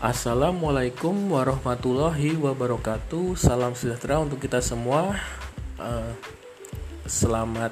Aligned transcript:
Assalamualaikum 0.00 1.28
warahmatullahi 1.28 2.32
wabarakatuh. 2.32 3.36
Salam 3.36 3.76
sejahtera 3.76 4.16
untuk 4.16 4.40
kita 4.40 4.64
semua. 4.64 5.12
Uh, 5.76 6.16
selamat 7.04 7.68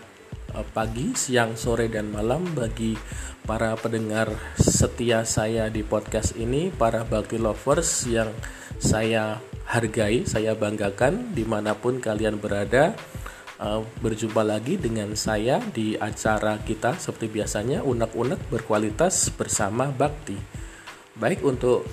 uh, 0.53 0.61
pagi, 0.77 1.17
siang, 1.17 1.57
sore, 1.57 1.89
dan 1.89 2.13
malam 2.13 2.45
bagi 2.53 3.01
para 3.49 3.73
pendengar 3.81 4.29
setia 4.61 5.25
saya 5.25 5.73
di 5.73 5.81
podcast 5.81 6.37
ini, 6.37 6.69
para 6.69 7.01
bakti 7.01 7.41
lovers 7.41 8.05
yang 8.05 8.29
saya 8.77 9.41
hargai, 9.65 10.29
saya 10.29 10.53
banggakan 10.53 11.33
di 11.33 11.49
mana 11.49 11.81
pun 11.81 11.97
kalian 11.97 12.37
berada. 12.37 12.93
Uh, 13.57 13.89
berjumpa 14.05 14.45
lagi 14.45 14.77
dengan 14.77 15.17
saya 15.17 15.65
di 15.73 15.97
acara 15.97 16.61
kita 16.61 16.93
seperti 17.01 17.41
biasanya 17.41 17.81
unek-unek 17.89 18.53
berkualitas 18.53 19.33
bersama 19.33 19.89
Bakti. 19.89 20.37
Baik 21.17 21.41
untuk 21.41 21.89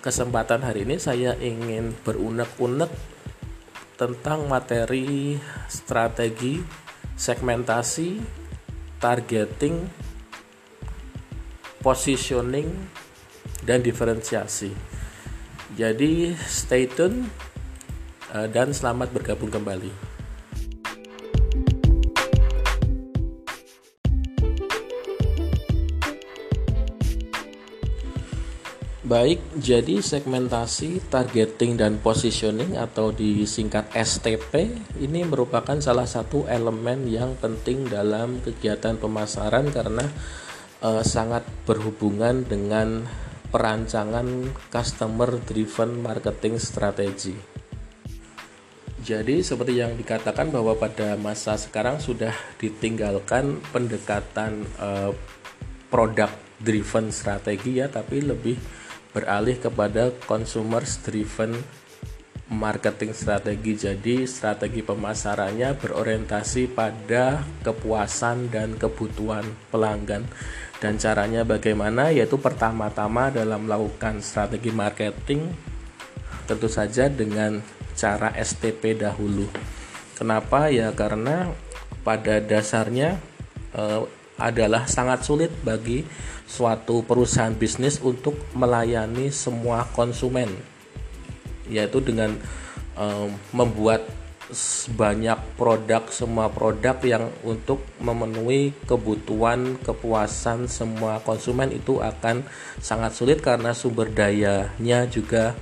kesempatan 0.00 0.64
hari 0.64 0.88
ini 0.88 0.96
saya 0.96 1.36
ingin 1.36 1.92
berunek-unek 2.04 2.88
tentang 4.00 4.48
materi 4.48 5.36
strategi 5.68 6.64
segmentasi, 7.20 8.16
targeting, 8.96 9.84
positioning, 11.84 12.72
dan 13.60 13.84
diferensiasi. 13.84 14.72
Jadi 15.76 16.32
stay 16.48 16.88
tune 16.88 17.28
eh, 18.32 18.48
dan 18.48 18.72
selamat 18.72 19.12
bergabung 19.12 19.52
kembali. 19.52 20.09
Baik, 29.10 29.42
jadi 29.58 29.98
segmentasi, 29.98 31.02
targeting, 31.10 31.74
dan 31.74 31.98
positioning 31.98 32.78
atau 32.78 33.10
disingkat 33.10 33.90
STP 33.90 34.70
ini 35.02 35.26
merupakan 35.26 35.74
salah 35.82 36.06
satu 36.06 36.46
elemen 36.46 37.10
yang 37.10 37.34
penting 37.42 37.90
dalam 37.90 38.38
kegiatan 38.38 38.94
pemasaran 38.94 39.66
karena 39.74 40.06
uh, 40.86 41.02
sangat 41.02 41.42
berhubungan 41.66 42.46
dengan 42.46 43.02
perancangan 43.50 44.46
customer 44.70 45.42
driven 45.42 46.06
marketing 46.06 46.62
strategy. 46.62 47.34
Jadi 49.02 49.42
seperti 49.42 49.82
yang 49.82 49.98
dikatakan 49.98 50.54
bahwa 50.54 50.78
pada 50.78 51.18
masa 51.18 51.58
sekarang 51.58 51.98
sudah 51.98 52.30
ditinggalkan 52.62 53.58
pendekatan 53.74 54.62
uh, 54.78 55.10
product 55.90 56.62
driven 56.62 57.10
strategi 57.10 57.82
ya, 57.82 57.90
tapi 57.90 58.22
lebih 58.22 58.54
beralih 59.10 59.58
kepada 59.58 60.14
consumer 60.26 60.82
driven 61.06 61.58
marketing 62.50 63.14
strategi. 63.14 63.72
Jadi 63.78 64.26
strategi 64.26 64.82
pemasarannya 64.82 65.78
berorientasi 65.78 66.74
pada 66.74 67.40
kepuasan 67.62 68.50
dan 68.50 68.74
kebutuhan 68.74 69.46
pelanggan. 69.70 70.26
Dan 70.82 70.98
caranya 70.98 71.46
bagaimana? 71.46 72.10
Yaitu 72.10 72.40
pertama-tama 72.40 73.30
dalam 73.30 73.70
melakukan 73.70 74.18
strategi 74.18 74.74
marketing 74.74 75.46
tentu 76.50 76.66
saja 76.66 77.06
dengan 77.06 77.62
cara 77.94 78.34
STP 78.34 78.98
dahulu. 78.98 79.46
Kenapa? 80.18 80.66
Ya 80.72 80.90
karena 80.90 81.54
pada 82.02 82.42
dasarnya 82.42 83.20
eh, 83.76 84.02
adalah 84.40 84.88
sangat 84.88 85.22
sulit 85.22 85.52
bagi 85.60 86.02
suatu 86.48 87.04
perusahaan 87.06 87.54
bisnis 87.54 88.00
untuk 88.02 88.34
melayani 88.56 89.30
semua 89.30 89.86
konsumen 89.92 90.50
yaitu 91.70 92.02
dengan 92.02 92.34
um, 92.98 93.30
membuat 93.54 94.02
banyak 94.98 95.38
produk 95.54 96.10
semua 96.10 96.50
produk 96.50 96.98
yang 97.06 97.30
untuk 97.46 97.86
memenuhi 98.02 98.74
kebutuhan 98.82 99.78
kepuasan 99.78 100.66
semua 100.66 101.22
konsumen 101.22 101.70
itu 101.70 102.02
akan 102.02 102.42
sangat 102.82 103.14
sulit 103.14 103.38
karena 103.38 103.70
sumber 103.70 104.10
dayanya 104.10 105.06
juga 105.06 105.54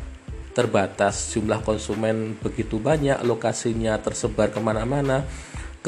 terbatas. 0.57 1.37
Jumlah 1.37 1.61
konsumen 1.63 2.41
begitu 2.41 2.81
banyak 2.81 3.21
lokasinya 3.29 4.01
tersebar 4.01 4.49
ke 4.49 4.59
mana-mana 4.59 5.29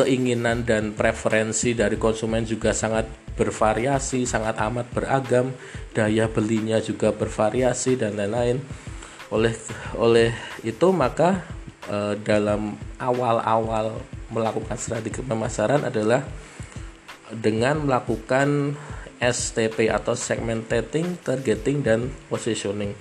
keinginan 0.00 0.64
dan 0.64 0.96
preferensi 0.96 1.76
dari 1.76 2.00
konsumen 2.00 2.48
juga 2.48 2.72
sangat 2.72 3.04
bervariasi, 3.36 4.24
sangat 4.24 4.56
amat 4.56 4.88
beragam, 4.92 5.52
daya 5.92 6.28
belinya 6.28 6.80
juga 6.80 7.12
bervariasi 7.12 8.00
dan 8.00 8.16
lain-lain. 8.16 8.60
Oleh 9.30 9.54
oleh 9.94 10.32
itu 10.64 10.88
maka 10.90 11.44
e, 11.86 12.16
dalam 12.24 12.74
awal-awal 12.98 14.00
melakukan 14.32 14.76
strategi 14.80 15.22
pemasaran 15.22 15.86
adalah 15.86 16.24
dengan 17.30 17.86
melakukan 17.86 18.74
STP 19.20 19.92
atau 19.92 20.16
segmenting, 20.16 21.20
targeting 21.22 21.84
dan 21.84 22.08
positioning 22.26 22.96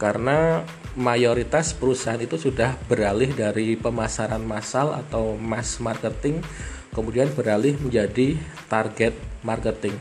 karena 0.00 0.64
mayoritas 0.98 1.70
perusahaan 1.76 2.18
itu 2.18 2.34
sudah 2.34 2.74
beralih 2.90 3.30
dari 3.30 3.78
pemasaran 3.78 4.42
massal 4.42 4.90
atau 4.94 5.38
mass 5.38 5.78
marketing 5.78 6.42
kemudian 6.90 7.30
beralih 7.30 7.78
menjadi 7.78 8.34
target 8.66 9.14
marketing. 9.46 9.94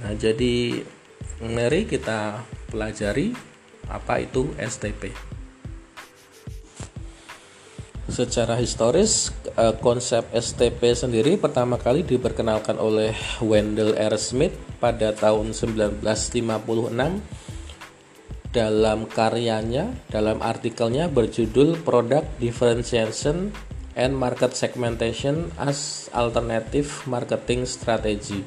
Nah, 0.00 0.14
jadi 0.14 0.86
mari 1.42 1.84
kita 1.84 2.46
pelajari 2.70 3.34
apa 3.90 4.22
itu 4.22 4.54
STP. 4.56 5.10
Secara 8.10 8.58
historis, 8.58 9.30
eh, 9.54 9.74
konsep 9.78 10.26
STP 10.34 10.98
sendiri 10.98 11.38
pertama 11.38 11.78
kali 11.78 12.02
diperkenalkan 12.02 12.74
oleh 12.78 13.14
Wendell 13.38 13.94
R. 13.94 14.18
Smith 14.18 14.54
pada 14.82 15.14
tahun 15.14 15.54
1956 15.54 17.22
dalam 18.50 19.06
karyanya, 19.06 19.94
dalam 20.10 20.42
artikelnya 20.42 21.06
berjudul 21.06 21.86
Product 21.86 22.26
Differentiation 22.42 23.54
and 23.94 24.12
Market 24.18 24.58
Segmentation 24.58 25.54
as 25.54 26.10
Alternative 26.10 26.86
Marketing 27.06 27.62
Strategy. 27.66 28.42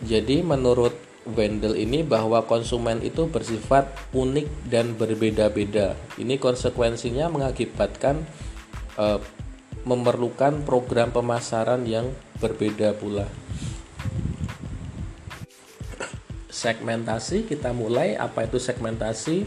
Jadi 0.00 0.40
menurut 0.40 0.96
Wendell 1.28 1.76
ini 1.76 2.00
bahwa 2.00 2.48
konsumen 2.48 3.04
itu 3.04 3.28
bersifat 3.28 3.92
unik 4.16 4.72
dan 4.72 4.96
berbeda-beda. 4.96 5.92
Ini 6.16 6.40
konsekuensinya 6.40 7.28
mengakibatkan 7.28 8.24
uh, 8.96 9.20
memerlukan 9.84 10.64
program 10.64 11.12
pemasaran 11.12 11.84
yang 11.84 12.08
berbeda 12.40 12.96
pula 12.96 13.28
segmentasi 16.50 17.46
kita 17.46 17.70
mulai 17.70 18.18
apa 18.18 18.44
itu 18.44 18.58
segmentasi 18.58 19.46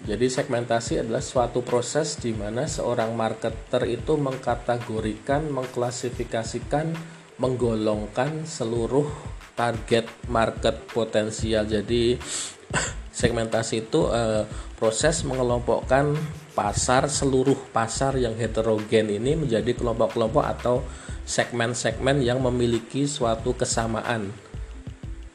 jadi 0.00 0.32
segmentasi 0.32 1.04
adalah 1.04 1.20
suatu 1.20 1.60
proses 1.60 2.16
di 2.16 2.32
mana 2.32 2.64
seorang 2.64 3.12
marketer 3.12 3.84
itu 3.84 4.16
mengkategorikan, 4.16 5.52
mengklasifikasikan, 5.52 6.96
menggolongkan 7.36 8.48
seluruh 8.48 9.04
target 9.52 10.08
market 10.32 10.88
potensial. 10.88 11.68
Jadi 11.68 12.16
segmentasi 13.20 13.92
itu 13.92 14.08
eh, 14.08 14.48
proses 14.80 15.20
mengelompokkan 15.28 16.16
pasar 16.56 17.12
seluruh 17.12 17.68
pasar 17.68 18.16
yang 18.16 18.32
heterogen 18.40 19.12
ini 19.12 19.36
menjadi 19.36 19.76
kelompok-kelompok 19.76 20.44
atau 20.48 20.80
segmen-segmen 21.28 22.24
yang 22.24 22.40
memiliki 22.40 23.04
suatu 23.04 23.52
kesamaan 23.52 24.32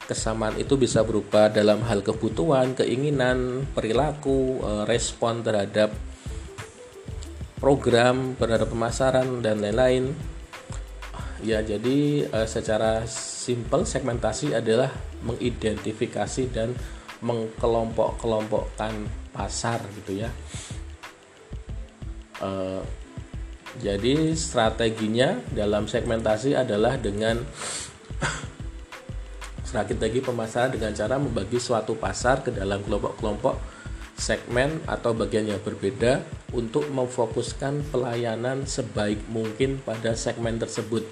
kesamaan 0.05 0.55
itu 0.61 0.77
bisa 0.77 1.01
berupa 1.01 1.49
dalam 1.49 1.81
hal 1.85 2.05
kebutuhan, 2.05 2.77
keinginan, 2.77 3.65
perilaku, 3.73 4.61
eh, 4.61 4.83
respon 4.85 5.41
terhadap 5.41 5.91
program, 7.57 8.37
terhadap 8.37 8.69
pemasaran 8.69 9.41
dan 9.41 9.59
lain-lain. 9.61 10.13
Ya, 11.41 11.61
jadi 11.65 12.29
eh, 12.29 12.47
secara 12.47 13.05
simpel 13.09 13.85
segmentasi 13.85 14.53
adalah 14.53 14.93
mengidentifikasi 15.25 16.53
dan 16.53 16.73
mengkelompok-kelompokkan 17.25 18.93
pasar 19.33 19.81
gitu 20.01 20.25
ya. 20.25 20.29
Uh, 22.35 22.83
jadi 23.79 24.35
strateginya 24.35 25.39
dalam 25.51 25.87
segmentasi 25.87 26.55
adalah 26.55 26.99
dengan 26.99 27.43
strategi 29.83 30.23
pemasaran 30.23 30.71
dengan 30.71 30.95
cara 30.95 31.19
membagi 31.19 31.59
suatu 31.59 31.99
pasar 31.99 32.39
ke 32.47 32.55
dalam 32.55 32.79
kelompok-kelompok 32.79 33.59
segmen 34.15 34.79
atau 34.87 35.11
bagian 35.11 35.51
yang 35.51 35.59
berbeda 35.59 36.23
untuk 36.55 36.87
memfokuskan 36.87 37.91
pelayanan 37.91 38.63
sebaik 38.63 39.19
mungkin 39.27 39.83
pada 39.83 40.15
segmen 40.15 40.55
tersebut 40.55 41.03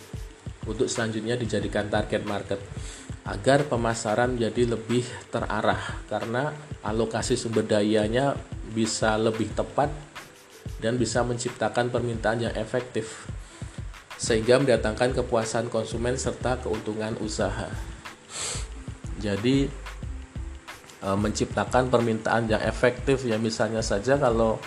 untuk 0.63 0.87
selanjutnya 0.87 1.35
dijadikan 1.35 1.91
target 1.91 2.23
market. 2.23 2.61
agar 3.23 3.63
pemasaran 3.71 4.35
jadi 4.35 4.75
lebih 4.75 5.07
terarah 5.31 5.79
karena 6.11 6.51
alokasi 6.83 7.39
sumber 7.39 7.63
dayanya 7.63 8.35
bisa 8.75 9.15
lebih 9.15 9.47
tepat 9.55 9.87
dan 10.83 10.99
bisa 10.99 11.23
menciptakan 11.23 11.87
permintaan 11.87 12.43
yang 12.43 12.55
efektif 12.59 13.31
sehingga 14.19 14.59
mendatangkan 14.59 15.15
kepuasan 15.23 15.71
konsumen 15.71 16.19
serta 16.19 16.59
keuntungan 16.59 17.15
usaha. 17.23 17.92
Jadi 19.21 19.67
e, 20.99 21.07
menciptakan 21.15 21.87
permintaan 21.87 22.49
yang 22.51 22.63
efektif 22.63 23.23
ya 23.23 23.39
misalnya 23.39 23.79
saja 23.79 24.19
kalau 24.19 24.59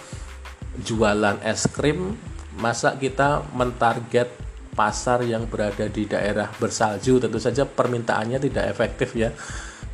jualan 0.81 1.41
es 1.45 1.69
krim 1.73 2.17
masa 2.57 2.97
kita 2.97 3.45
mentarget 3.53 4.29
pasar 4.77 5.25
yang 5.25 5.49
berada 5.49 5.89
di 5.89 6.05
daerah 6.05 6.53
bersalju? 6.53 7.17
Tentu 7.17 7.41
saja 7.41 7.65
permintaannya 7.65 8.37
tidak 8.37 8.65
efektif 8.69 9.17
ya. 9.17 9.33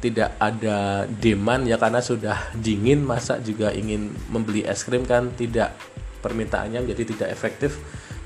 Tidak 0.02 0.42
ada 0.42 1.06
demand 1.06 1.62
ya 1.62 1.78
karena 1.78 2.02
sudah 2.02 2.50
dingin 2.58 3.06
masa 3.06 3.38
juga 3.38 3.70
ingin 3.70 4.10
membeli 4.34 4.66
es 4.66 4.82
krim 4.82 5.06
kan 5.06 5.30
tidak 5.38 5.78
permintaannya 6.18 6.82
menjadi 6.82 7.14
tidak 7.14 7.28
efektif. 7.30 7.78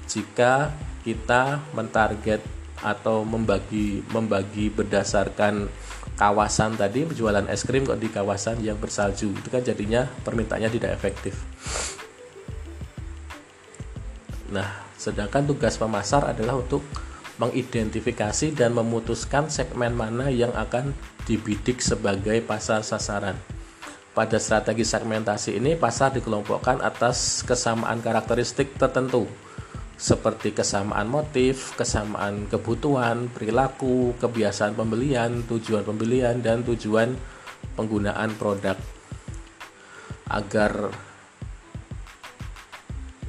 Jika 0.09 0.73
kita 1.05 1.61
mentarget 1.77 2.41
atau 2.85 3.25
membagi 3.25 4.05
membagi 4.13 4.69
berdasarkan 4.73 5.69
kawasan 6.17 6.77
tadi 6.77 7.05
penjualan 7.05 7.45
es 7.49 7.65
krim 7.65 7.85
kok 7.85 8.01
di 8.01 8.09
kawasan 8.09 8.61
yang 8.65 8.77
bersalju 8.81 9.33
itu 9.33 9.49
kan 9.49 9.65
jadinya 9.65 10.09
permintaannya 10.25 10.71
tidak 10.73 10.97
efektif. 10.97 11.37
Nah, 14.53 14.87
Sedangkan 14.97 15.45
tugas 15.45 15.77
pemasar 15.77 16.25
adalah 16.25 16.59
untuk 16.59 16.83
mengidentifikasi 17.37 18.57
dan 18.57 18.73
memutuskan 18.73 19.47
segmen 19.53 19.93
mana 19.93 20.33
yang 20.33 20.51
akan 20.57 20.97
dibidik 21.29 21.85
sebagai 21.85 22.41
pasar 22.43 22.81
sasaran. 22.81 23.37
Pada 24.17 24.41
strategi 24.41 24.83
segmentasi 24.83 25.61
ini, 25.61 25.77
pasar 25.77 26.17
dikelompokkan 26.17 26.81
atas 26.81 27.45
kesamaan 27.45 28.01
karakteristik 28.01 28.73
tertentu, 28.81 29.29
seperti 29.97 30.53
kesamaan 30.53 31.09
motif, 31.09 31.73
kesamaan 31.73 32.45
kebutuhan, 32.53 33.33
perilaku, 33.33 34.13
kebiasaan 34.21 34.77
pembelian, 34.77 35.41
tujuan 35.49 35.89
pembelian, 35.89 36.45
dan 36.45 36.61
tujuan 36.63 37.17
penggunaan 37.75 38.37
produk. 38.37 38.77
Agar 40.29 40.93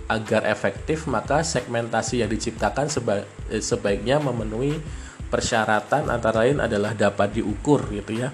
agar 0.08 0.48
efektif 0.48 1.04
maka 1.08 1.44
segmentasi 1.44 2.24
yang 2.24 2.32
diciptakan 2.32 2.88
seba 2.88 3.28
eh, 3.52 3.60
sebaiknya 3.60 4.24
memenuhi 4.24 4.80
persyaratan 5.28 6.08
antara 6.08 6.48
lain 6.48 6.64
adalah 6.64 6.96
dapat 6.96 7.36
diukur 7.36 7.92
gitu 7.92 8.16
ya 8.16 8.32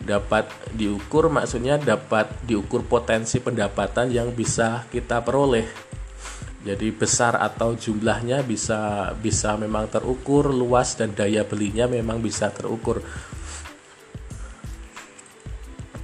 dapat 0.00 0.48
diukur 0.72 1.28
maksudnya 1.28 1.76
dapat 1.76 2.30
diukur 2.46 2.86
potensi 2.86 3.42
pendapatan 3.42 4.08
yang 4.14 4.32
bisa 4.32 4.86
kita 4.88 5.20
peroleh 5.20 5.66
jadi 6.60 6.92
besar 6.92 7.40
atau 7.40 7.72
jumlahnya 7.72 8.44
bisa 8.44 9.12
bisa 9.16 9.56
memang 9.56 9.88
terukur 9.88 10.52
luas 10.52 10.92
dan 10.92 11.16
daya 11.16 11.40
belinya 11.44 11.88
memang 11.88 12.20
bisa 12.20 12.52
terukur 12.52 13.00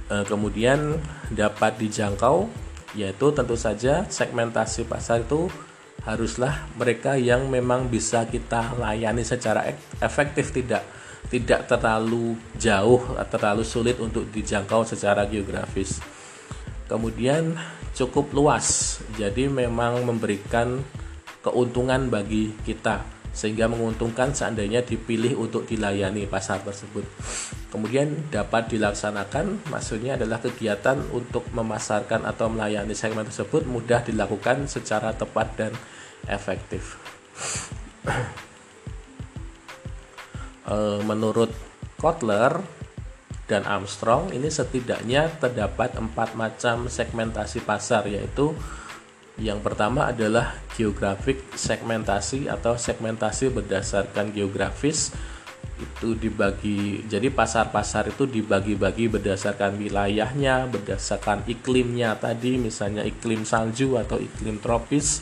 eh, 0.09 0.25
kemudian 0.25 0.97
dapat 1.29 1.77
dijangkau 1.77 2.49
yaitu 2.97 3.29
tentu 3.29 3.53
saja 3.53 4.09
segmentasi 4.09 4.89
pasar 4.89 5.21
itu 5.21 5.45
haruslah 6.07 6.65
mereka 6.79 7.19
yang 7.19 7.51
memang 7.51 7.91
bisa 7.91 8.25
kita 8.25 8.73
layani 8.79 9.21
secara 9.21 9.67
efektif 10.01 10.55
tidak 10.55 10.81
tidak 11.27 11.67
terlalu 11.67 12.39
jauh 12.55 13.03
atau 13.19 13.35
terlalu 13.35 13.67
sulit 13.67 13.99
untuk 13.99 14.31
dijangkau 14.31 14.87
secara 14.87 15.27
geografis. 15.27 15.99
Kemudian 16.87 17.59
cukup 17.97 18.29
luas, 18.37 19.01
jadi 19.17 19.49
memang 19.49 20.05
memberikan 20.05 20.85
keuntungan 21.41 22.13
bagi 22.13 22.53
kita 22.61 23.01
sehingga 23.33 23.69
menguntungkan 23.69 24.33
seandainya 24.33 24.81
dipilih 24.81 25.37
untuk 25.37 25.69
dilayani 25.69 26.25
pasar 26.25 26.57
tersebut. 26.65 27.05
Kemudian 27.69 28.33
dapat 28.33 28.73
dilaksanakan, 28.73 29.69
maksudnya 29.69 30.17
adalah 30.17 30.41
kegiatan 30.41 30.97
untuk 31.13 31.45
memasarkan 31.53 32.25
atau 32.25 32.49
melayani 32.49 32.97
segmen 32.97 33.29
tersebut 33.29 33.69
mudah 33.69 34.01
dilakukan 34.01 34.65
secara 34.65 35.13
tepat 35.13 35.47
dan 35.57 35.73
efektif. 36.29 36.97
Eh, 40.67 40.99
menurut 41.07 41.47
Kotler 41.95 42.59
dan 43.47 43.63
Armstrong, 43.63 44.35
ini 44.35 44.51
setidaknya 44.51 45.31
terdapat 45.39 45.95
empat 45.95 46.35
macam 46.35 46.91
segmentasi 46.91 47.63
pasar, 47.63 48.03
yaitu 48.11 48.51
yang 49.39 49.63
pertama 49.63 50.11
adalah 50.11 50.59
geografik 50.75 51.55
segmentasi 51.55 52.51
atau 52.51 52.75
segmentasi 52.75 53.53
berdasarkan 53.53 54.35
geografis 54.35 55.15
itu 55.77 56.17
dibagi 56.17 57.05
jadi 57.05 57.29
pasar-pasar 57.29 58.09
itu 58.09 58.25
dibagi-bagi 58.25 59.13
berdasarkan 59.13 59.77
wilayahnya, 59.77 60.65
berdasarkan 60.73 61.45
iklimnya 61.45 62.17
tadi 62.17 62.57
misalnya 62.57 63.05
iklim 63.05 63.45
salju 63.45 63.93
atau 64.01 64.17
iklim 64.17 64.57
tropis 64.57 65.21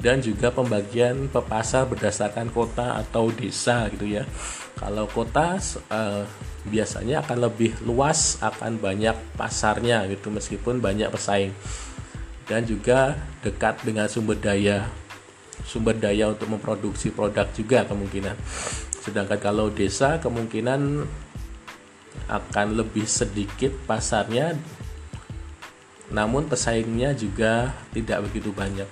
dan 0.00 0.24
juga 0.24 0.48
pembagian 0.48 1.28
pepasar 1.28 1.86
berdasarkan 1.92 2.48
kota 2.50 2.98
atau 3.04 3.28
desa 3.28 3.86
gitu 3.92 4.08
ya. 4.08 4.24
Kalau 4.82 5.06
kota 5.06 5.62
eh, 5.94 6.26
biasanya 6.66 7.22
akan 7.22 7.38
lebih 7.46 7.78
luas, 7.86 8.42
akan 8.42 8.82
banyak 8.82 9.14
pasarnya 9.38 10.10
gitu 10.10 10.34
meskipun 10.34 10.82
banyak 10.82 11.06
pesaing. 11.06 11.54
Dan 12.50 12.66
juga 12.66 13.14
dekat 13.46 13.86
dengan 13.86 14.10
sumber 14.10 14.34
daya 14.42 14.90
sumber 15.62 15.94
daya 15.94 16.34
untuk 16.34 16.50
memproduksi 16.50 17.14
produk 17.14 17.46
juga 17.54 17.86
kemungkinan. 17.86 18.34
Sedangkan 18.98 19.38
kalau 19.38 19.70
desa 19.70 20.18
kemungkinan 20.18 21.06
akan 22.26 22.66
lebih 22.74 23.06
sedikit 23.06 23.70
pasarnya 23.86 24.58
namun 26.12 26.44
pesaingnya 26.44 27.16
juga 27.16 27.72
tidak 27.96 28.28
begitu 28.28 28.52
banyak 28.52 28.84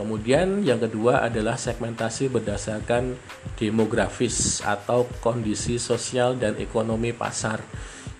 Kemudian 0.00 0.64
yang 0.64 0.80
kedua 0.80 1.28
adalah 1.28 1.60
segmentasi 1.60 2.32
berdasarkan 2.32 3.20
demografis 3.60 4.64
atau 4.64 5.04
kondisi 5.20 5.76
sosial 5.76 6.40
dan 6.40 6.56
ekonomi 6.56 7.12
pasar. 7.12 7.60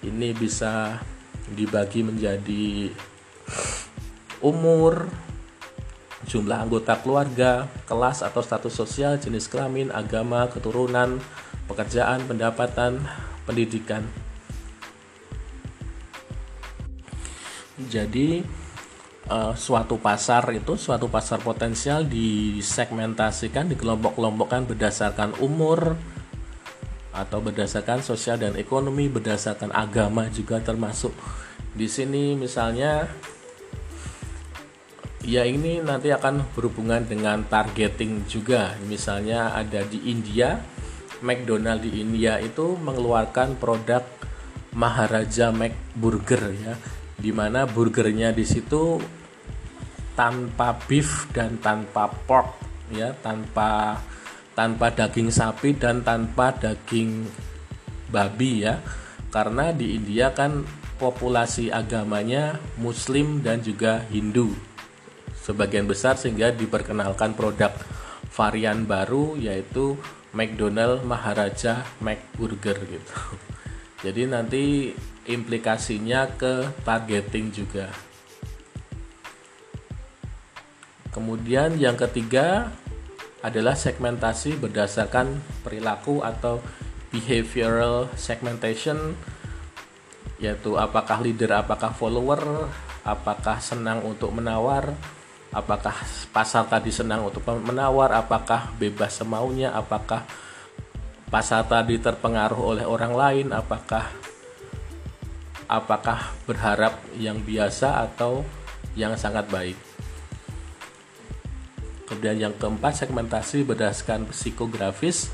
Ini 0.05 0.37
bisa 0.37 1.01
dibagi 1.49 2.05
menjadi 2.05 2.93
umur, 4.45 5.09
jumlah 6.29 6.69
anggota 6.69 7.01
keluarga, 7.01 7.65
kelas 7.89 8.29
atau 8.29 8.45
status 8.45 8.77
sosial, 8.77 9.17
jenis 9.17 9.49
kelamin, 9.49 9.89
agama, 9.89 10.53
keturunan, 10.53 11.17
pekerjaan, 11.65 12.21
pendapatan, 12.29 13.01
pendidikan. 13.49 14.05
Jadi 17.89 18.60
uh, 19.31 19.55
suatu 19.55 19.97
pasar 20.03 20.43
itu 20.51 20.75
suatu 20.75 21.07
pasar 21.07 21.39
potensial 21.41 22.05
disegmentasikan, 22.05 23.71
dikelompok-kelompokkan 23.71 24.67
berdasarkan 24.67 25.39
umur 25.39 25.95
atau 27.15 27.39
berdasarkan 27.43 28.03
sosial 28.03 28.39
dan 28.39 28.59
ekonomi, 28.59 29.07
berdasarkan 29.07 29.71
agama 29.71 30.27
juga 30.31 30.59
termasuk. 30.59 31.15
Di 31.71 31.87
sini 31.87 32.35
misalnya 32.35 33.07
ya 35.23 35.47
ini 35.47 35.79
nanti 35.79 36.11
akan 36.11 36.55
berhubungan 36.57 37.07
dengan 37.07 37.47
targeting 37.47 38.25
juga 38.27 38.75
misalnya 38.89 39.53
ada 39.53 39.85
di 39.85 40.09
India 40.09 40.57
McDonald 41.21 41.85
di 41.85 42.01
India 42.01 42.41
itu 42.41 42.81
mengeluarkan 42.81 43.61
produk 43.61 44.01
Maharaja 44.73 45.53
Mac 45.53 45.77
Burger 45.93 46.57
ya 46.57 46.75
di 47.21 47.37
mana 47.37 47.69
burgernya 47.69 48.33
di 48.33 48.49
situ 48.49 48.97
tanpa 50.21 50.77
beef 50.85 51.33
dan 51.33 51.57
tanpa 51.65 52.13
pork 52.29 52.61
ya 52.93 53.17
tanpa 53.25 53.97
tanpa 54.53 54.93
daging 54.93 55.33
sapi 55.33 55.73
dan 55.73 56.05
tanpa 56.05 56.53
daging 56.53 57.25
babi 58.13 58.69
ya 58.69 58.85
karena 59.33 59.73
di 59.73 59.97
India 59.97 60.37
kan 60.37 60.61
populasi 61.01 61.73
agamanya 61.73 62.61
Muslim 62.77 63.41
dan 63.41 63.65
juga 63.65 64.05
Hindu 64.13 64.53
sebagian 65.41 65.89
besar 65.89 66.21
sehingga 66.21 66.53
diperkenalkan 66.53 67.33
produk 67.33 67.73
varian 68.29 68.85
baru 68.85 69.41
yaitu 69.41 69.97
McDonald 70.37 71.03
Maharaja 71.03 71.83
McBurger 72.05 72.77
gitu. 72.87 73.17
Jadi 74.05 74.23
nanti 74.29 74.65
implikasinya 75.27 76.29
ke 76.39 76.85
targeting 76.87 77.51
juga. 77.51 78.10
Kemudian 81.11 81.75
yang 81.79 81.99
ketiga 81.99 82.71
adalah 83.43 83.75
segmentasi 83.75 84.61
berdasarkan 84.61 85.43
perilaku 85.67 86.23
atau 86.23 86.63
behavioral 87.11 88.07
segmentation 88.15 89.19
yaitu 90.41 90.79
apakah 90.81 91.21
leader, 91.21 91.53
apakah 91.53 91.93
follower, 91.93 92.73
apakah 93.05 93.61
senang 93.61 94.01
untuk 94.01 94.33
menawar, 94.33 94.97
apakah 95.53 95.93
pasar 96.33 96.65
tadi 96.65 96.89
senang 96.89 97.29
untuk 97.29 97.45
menawar, 97.45 98.17
apakah 98.17 98.73
bebas 98.81 99.21
semaunya, 99.21 99.69
apakah 99.77 100.25
pasar 101.29 101.69
tadi 101.69 102.01
terpengaruh 102.01 102.57
oleh 102.57 102.85
orang 102.89 103.13
lain, 103.13 103.47
apakah 103.53 104.09
apakah 105.69 106.33
berharap 106.49 106.99
yang 107.21 107.45
biasa 107.45 108.01
atau 108.09 108.43
yang 108.97 109.15
sangat 109.21 109.45
baik. 109.53 109.90
Kemudian 112.11 112.51
yang 112.51 112.55
keempat 112.59 113.07
segmentasi 113.07 113.63
berdasarkan 113.63 114.27
psikografis 114.35 115.31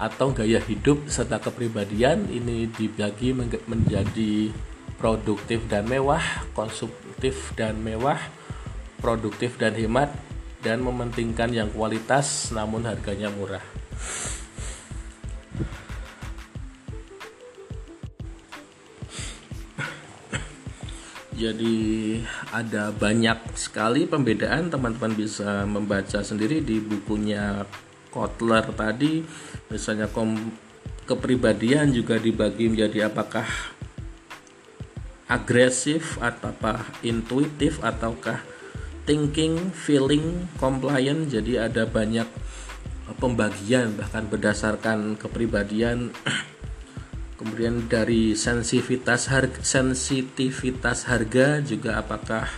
atau 0.00 0.32
gaya 0.32 0.56
hidup 0.64 1.12
serta 1.12 1.36
kepribadian 1.36 2.24
ini 2.32 2.72
dibagi 2.72 3.36
menjadi 3.68 4.48
produktif 4.96 5.68
dan 5.68 5.84
mewah, 5.84 6.24
konsumtif 6.56 7.52
dan 7.52 7.84
mewah, 7.84 8.16
produktif 8.96 9.60
dan 9.60 9.76
hemat, 9.76 10.08
dan 10.64 10.80
mementingkan 10.80 11.52
yang 11.52 11.68
kualitas 11.68 12.48
namun 12.48 12.88
harganya 12.88 13.28
murah. 13.28 13.64
Jadi 21.36 22.16
ada 22.48 22.88
banyak 22.96 23.52
sekali 23.60 24.08
pembedaan. 24.08 24.72
Teman-teman 24.72 25.12
bisa 25.12 25.68
membaca 25.68 26.24
sendiri 26.24 26.64
di 26.64 26.80
bukunya 26.80 27.68
Kotler 28.08 28.64
tadi. 28.72 29.20
Misalnya 29.68 30.08
kom 30.08 30.32
kepribadian 31.04 31.92
juga 31.92 32.16
dibagi 32.16 32.72
menjadi 32.72 33.12
apakah 33.12 33.44
agresif 35.28 36.16
atau 36.24 36.56
apa 36.56 36.88
intuitif 37.04 37.84
ataukah 37.84 38.40
thinking, 39.04 39.76
feeling, 39.76 40.48
compliant. 40.56 41.28
Jadi 41.28 41.60
ada 41.60 41.84
banyak 41.84 42.26
pembagian 43.20 43.94
bahkan 43.94 44.24
berdasarkan 44.26 45.14
kepribadian 45.20 46.10
kemudian 47.36 47.84
dari 47.86 48.32
sensitivitas 48.32 49.28
harga, 49.28 49.60
sensitivitas 49.60 51.04
harga 51.08 51.60
juga 51.60 52.00
apakah 52.00 52.48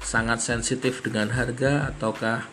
sangat 0.00 0.40
sensitif 0.40 1.04
dengan 1.04 1.32
harga 1.32 1.92
ataukah 1.92 2.48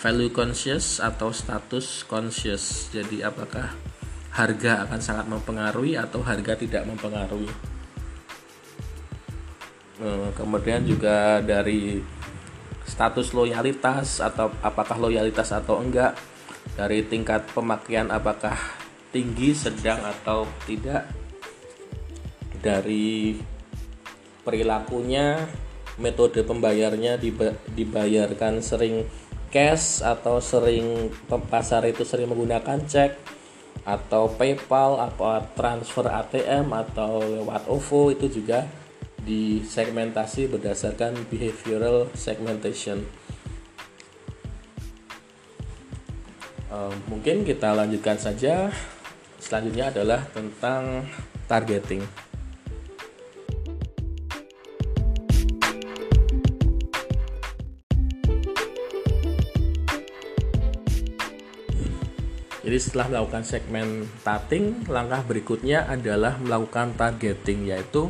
value 0.00 0.32
conscious 0.32 1.02
atau 1.02 1.34
status 1.34 2.06
conscious. 2.06 2.88
Jadi 2.94 3.20
apakah 3.20 3.74
harga 4.30 4.86
akan 4.86 5.00
sangat 5.02 5.26
mempengaruhi 5.26 5.98
atau 5.98 6.22
harga 6.22 6.54
tidak 6.56 6.86
mempengaruhi. 6.86 7.50
Eh, 10.00 10.28
kemudian 10.32 10.80
juga 10.86 11.44
dari 11.44 12.00
status 12.88 13.36
loyalitas 13.36 14.24
atau 14.24 14.48
apakah 14.64 14.96
loyalitas 14.96 15.52
atau 15.52 15.82
enggak 15.82 16.16
dari 16.78 17.04
tingkat 17.04 17.44
pemakaian 17.52 18.08
apakah 18.08 18.56
tinggi, 19.10 19.54
sedang 19.54 20.02
atau 20.02 20.46
tidak 20.66 21.10
dari 22.60 23.36
perilakunya 24.42 25.46
metode 26.00 26.40
pembayarnya 26.42 27.20
dibayarkan 27.76 28.64
sering 28.64 29.04
cash 29.52 30.00
atau 30.00 30.38
sering 30.38 31.10
pasar 31.50 31.84
itu 31.84 32.06
sering 32.06 32.30
menggunakan 32.30 32.80
cek 32.86 33.12
atau 33.84 34.30
PayPal 34.36 35.00
atau 35.00 35.40
transfer 35.56 36.06
ATM 36.06 36.70
atau 36.70 37.20
lewat 37.20 37.66
OVO 37.66 38.12
itu 38.14 38.40
juga 38.40 38.68
disegmentasi 39.24 40.48
berdasarkan 40.48 41.28
behavioral 41.28 42.08
segmentation. 42.16 43.04
Uh, 46.70 46.94
mungkin 47.10 47.42
kita 47.42 47.74
lanjutkan 47.74 48.16
saja. 48.16 48.70
Selanjutnya 49.40 49.88
adalah 49.88 50.20
tentang 50.36 51.08
targeting. 51.48 52.04
Jadi 62.60 62.76
setelah 62.76 63.08
melakukan 63.08 63.42
segmentating, 63.42 64.84
langkah 64.86 65.24
berikutnya 65.24 65.88
adalah 65.88 66.36
melakukan 66.38 66.92
targeting 66.94 67.66
yaitu 67.66 68.06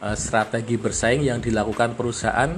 uh, 0.00 0.16
strategi 0.16 0.80
bersaing 0.80 1.22
yang 1.22 1.38
dilakukan 1.38 1.94
perusahaan 1.94 2.50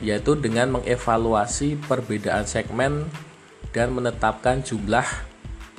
yaitu 0.00 0.34
dengan 0.34 0.80
mengevaluasi 0.80 1.78
perbedaan 1.86 2.48
segmen 2.48 3.06
dan 3.70 3.94
menetapkan 3.94 4.64
jumlah 4.64 5.27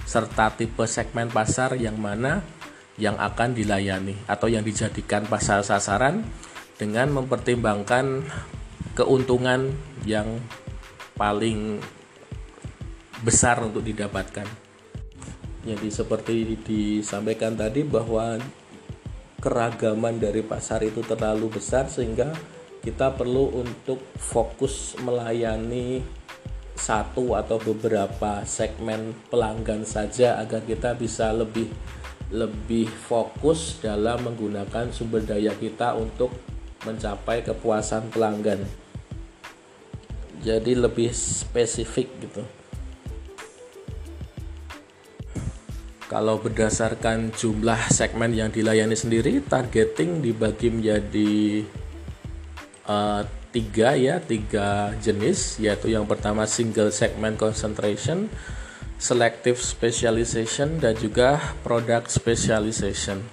serta 0.09 0.49
tipe 0.57 0.89
segmen 0.89 1.29
pasar 1.29 1.77
yang 1.77 1.93
mana 2.01 2.41
yang 2.97 3.13
akan 3.21 3.53
dilayani 3.53 4.17
atau 4.25 4.49
yang 4.49 4.65
dijadikan 4.65 5.29
pasar 5.29 5.61
sasaran 5.61 6.25
dengan 6.81 7.13
mempertimbangkan 7.13 8.25
keuntungan 8.97 9.69
yang 10.09 10.41
paling 11.13 11.77
besar 13.21 13.61
untuk 13.61 13.85
didapatkan. 13.85 14.49
Jadi 15.61 15.87
seperti 15.93 16.57
disampaikan 16.65 17.53
tadi 17.53 17.85
bahwa 17.85 18.41
keragaman 19.37 20.17
dari 20.17 20.41
pasar 20.41 20.81
itu 20.81 21.05
terlalu 21.05 21.61
besar 21.61 21.85
sehingga 21.85 22.33
kita 22.81 23.13
perlu 23.13 23.61
untuk 23.61 24.01
fokus 24.17 24.97
melayani 25.03 26.01
satu 26.79 27.35
atau 27.35 27.59
beberapa 27.59 28.47
segmen 28.47 29.11
pelanggan 29.27 29.83
saja 29.83 30.39
agar 30.39 30.63
kita 30.63 30.95
bisa 30.95 31.35
lebih 31.35 31.67
lebih 32.31 32.87
fokus 32.87 33.81
dalam 33.83 34.23
menggunakan 34.23 34.93
sumber 34.95 35.25
daya 35.25 35.51
kita 35.59 35.97
untuk 35.99 36.31
mencapai 36.87 37.43
kepuasan 37.43 38.07
pelanggan. 38.13 38.63
Jadi 40.39 40.71
lebih 40.77 41.11
spesifik 41.11 42.07
gitu. 42.23 42.47
Kalau 46.09 46.41
berdasarkan 46.41 47.29
jumlah 47.37 47.91
segmen 47.93 48.33
yang 48.33 48.49
dilayani 48.49 48.97
sendiri, 48.97 49.45
targeting 49.45 50.25
dibagi 50.25 50.73
menjadi 50.73 51.33
uh, 52.89 53.21
tiga 53.49 53.97
ya, 53.97 54.21
tiga 54.21 54.93
jenis, 55.01 55.57
yaitu 55.57 55.93
yang 55.93 56.05
pertama 56.05 56.45
single 56.45 56.93
segment 56.93 57.35
concentration, 57.37 58.29
selective 59.01 59.57
specialization, 59.57 60.77
dan 60.77 60.93
juga 60.97 61.41
product 61.65 62.13
specialization. 62.13 63.25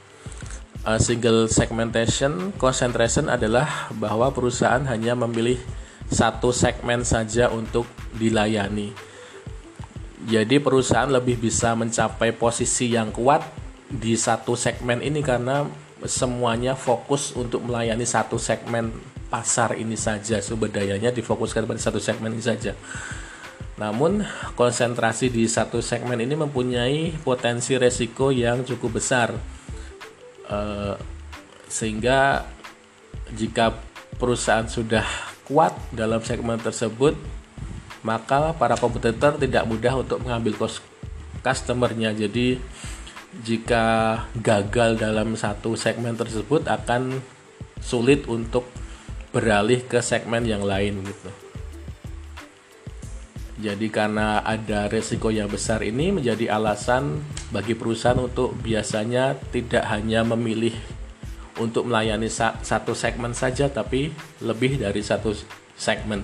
Uh, 0.87 1.03
single 1.03 1.51
segmentation 1.51 2.55
concentration 2.57 3.27
adalah 3.27 3.91
bahwa 3.99 4.31
perusahaan 4.31 4.87
hanya 4.87 5.19
memilih 5.19 5.59
satu 6.07 6.55
segmen 6.55 7.03
saja 7.03 7.51
untuk 7.51 7.91
dilayani 8.15 8.95
jadi 10.27 10.59
perusahaan 10.59 11.07
lebih 11.07 11.39
bisa 11.39 11.79
mencapai 11.79 12.35
posisi 12.35 12.91
yang 12.91 13.15
kuat 13.15 13.47
di 13.87 14.19
satu 14.19 14.59
segmen 14.59 14.99
ini 14.99 15.23
karena 15.23 15.63
semuanya 16.03 16.75
fokus 16.75 17.31
untuk 17.39 17.63
melayani 17.63 18.03
satu 18.03 18.35
segmen 18.35 18.91
pasar 19.27 19.75
ini 19.79 19.99
saja 19.99 20.39
sumber 20.39 20.71
dayanya 20.71 21.11
difokuskan 21.11 21.67
pada 21.67 21.81
satu 21.83 21.99
segmen 21.99 22.35
ini 22.35 22.45
saja. 22.45 22.73
Namun 23.77 24.25
konsentrasi 24.57 25.29
di 25.29 25.45
satu 25.45 25.85
segmen 25.85 26.17
ini 26.17 26.33
mempunyai 26.33 27.13
potensi 27.21 27.77
resiko 27.77 28.33
yang 28.33 28.65
cukup 28.65 28.97
besar 28.97 29.37
uh, 30.49 30.97
sehingga 31.69 32.47
jika 33.37 33.75
perusahaan 34.17 34.65
sudah 34.65 35.05
kuat 35.45 35.77
dalam 35.93 36.23
segmen 36.23 36.57
tersebut 36.57 37.15
maka 38.07 38.55
para 38.55 38.79
kompetitor 38.79 39.35
tidak 39.35 39.67
mudah 39.67 39.99
untuk 39.99 40.23
mengambil 40.23 40.71
customernya 41.43 42.15
jadi 42.15 42.59
jika 43.43 43.85
gagal 44.39 44.97
dalam 44.97 45.35
satu 45.35 45.75
segmen 45.77 46.15
tersebut 46.15 46.65
akan 46.65 47.21
sulit 47.83 48.25
untuk 48.31 48.65
beralih 49.37 49.85
ke 49.85 50.01
segmen 50.01 50.49
yang 50.49 50.65
lain 50.65 51.05
gitu 51.05 51.29
jadi 53.57 53.89
karena 53.89 54.45
ada 54.45 54.85
resiko 54.89 55.33
yang 55.33 55.49
besar 55.49 55.81
ini 55.81 56.13
menjadi 56.13 56.53
alasan 56.53 57.25
bagi 57.49 57.73
perusahaan 57.73 58.21
untuk 58.21 58.53
biasanya 58.61 59.33
tidak 59.49 59.81
hanya 59.89 60.21
memilih 60.29 60.77
untuk 61.57 61.89
melayani 61.89 62.29
satu 62.29 62.93
segmen 62.93 63.33
saja 63.33 63.73
tapi 63.73 64.13
lebih 64.45 64.77
dari 64.77 65.01
satu 65.01 65.33
segmen. 65.73 66.21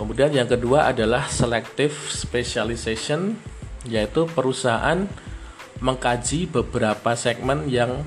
Kemudian 0.00 0.32
yang 0.32 0.48
kedua 0.48 0.92
adalah 0.92 1.28
selective 1.28 1.92
specialization 2.08 3.36
yaitu 3.84 4.24
perusahaan 4.32 5.04
mengkaji 5.84 6.48
beberapa 6.48 7.12
segmen 7.12 7.68
yang 7.68 8.00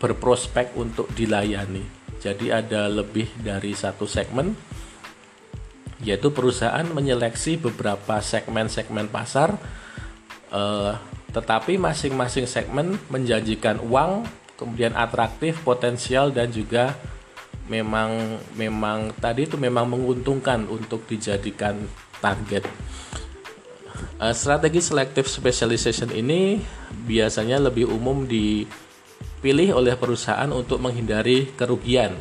berprospek 0.00 0.74
untuk 0.80 1.12
dilayani. 1.12 1.84
Jadi 2.20 2.48
ada 2.48 2.88
lebih 2.88 3.28
dari 3.40 3.76
satu 3.76 4.08
segmen 4.08 4.56
yaitu 6.00 6.32
perusahaan 6.32 6.88
menyeleksi 6.88 7.60
beberapa 7.60 8.24
segmen-segmen 8.24 9.12
pasar 9.12 9.52
eh, 10.48 10.92
tetapi 11.30 11.76
masing-masing 11.76 12.48
segmen 12.48 12.96
menjanjikan 13.12 13.78
uang 13.84 14.24
kemudian 14.58 14.92
atraktif, 14.92 15.56
potensial 15.64 16.28
dan 16.34 16.52
juga 16.52 16.92
memang 17.70 18.36
memang 18.58 19.14
tadi 19.16 19.48
itu 19.48 19.56
memang 19.56 19.88
menguntungkan 19.88 20.68
untuk 20.68 21.08
dijadikan 21.08 21.80
target. 22.20 22.66
Uh, 24.20 24.36
strategi 24.36 24.84
selective 24.84 25.24
specialization 25.24 26.12
ini 26.12 26.60
biasanya 27.08 27.56
lebih 27.56 27.88
umum 27.88 28.28
dipilih 29.20 29.72
oleh 29.72 29.96
perusahaan 29.96 30.52
untuk 30.52 30.84
menghindari 30.84 31.48
kerugian. 31.56 32.12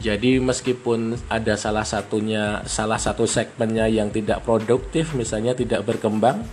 Jadi 0.00 0.40
meskipun 0.40 1.20
ada 1.28 1.58
salah 1.58 1.84
satunya 1.84 2.64
salah 2.64 2.96
satu 2.96 3.28
segmennya 3.28 3.90
yang 3.90 4.08
tidak 4.08 4.46
produktif 4.46 5.12
misalnya 5.12 5.52
tidak 5.58 5.84
berkembang 5.84 6.46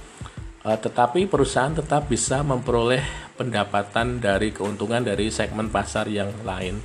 uh, 0.65 0.75
tetapi 0.75 1.29
perusahaan 1.29 1.71
tetap 1.71 2.09
bisa 2.09 2.41
memperoleh 2.41 3.05
pendapatan 3.37 4.17
dari 4.17 4.49
keuntungan 4.49 5.05
dari 5.05 5.29
segmen 5.29 5.69
pasar 5.69 6.09
yang 6.09 6.33
lain. 6.41 6.81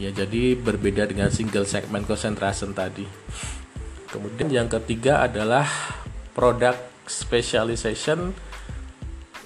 Ya, 0.00 0.10
jadi 0.14 0.56
berbeda 0.56 1.06
dengan 1.06 1.28
single 1.28 1.68
segment 1.68 2.08
concentration 2.08 2.72
tadi. 2.72 3.04
Kemudian 4.08 4.48
yang 4.48 4.68
ketiga 4.72 5.22
adalah 5.22 5.68
product 6.32 6.78
specialization 7.04 8.32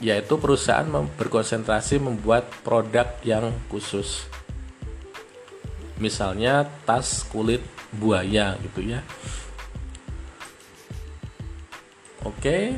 yaitu 0.00 0.36
perusahaan 0.36 0.84
berkonsentrasi 1.16 1.96
membuat 2.00 2.48
produk 2.60 3.08
yang 3.24 3.52
khusus. 3.72 4.28
Misalnya 5.96 6.68
tas 6.84 7.24
kulit 7.24 7.64
buaya 7.96 8.60
gitu 8.60 8.84
ya. 8.84 9.00
Oke. 12.26 12.76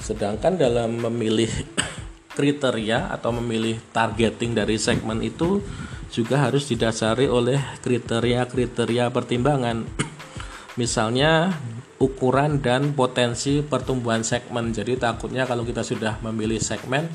Sedangkan 0.00 0.56
dalam 0.56 0.96
memilih 0.96 1.52
kriteria 2.38 3.12
atau 3.12 3.28
memilih 3.36 3.76
targeting 3.92 4.56
dari 4.56 4.80
segmen 4.80 5.20
itu 5.20 5.60
juga 6.08 6.48
harus 6.48 6.64
didasari 6.64 7.28
oleh 7.28 7.60
kriteria-kriteria 7.84 9.12
pertimbangan. 9.12 9.84
Misalnya 10.80 11.52
ukuran 11.98 12.62
dan 12.62 12.94
potensi 12.94 13.62
pertumbuhan 13.62 14.22
segmen. 14.22 14.70
Jadi 14.70 14.98
takutnya 14.98 15.44
kalau 15.44 15.66
kita 15.66 15.82
sudah 15.82 16.22
memilih 16.22 16.62
segmen 16.62 17.10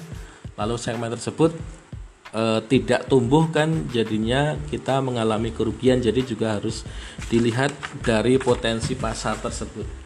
lalu 0.53 0.77
segmen 0.77 1.09
tersebut 1.09 1.55
e, 2.29 2.43
tidak 2.69 3.09
tumbuh 3.09 3.49
kan 3.49 3.89
jadinya 3.89 4.59
kita 4.67 4.99
mengalami 4.99 5.55
kerugian. 5.55 6.03
Jadi 6.03 6.27
juga 6.27 6.59
harus 6.59 6.83
dilihat 7.31 7.71
dari 8.03 8.35
potensi 8.35 8.93
pasar 8.93 9.39
tersebut 9.39 10.03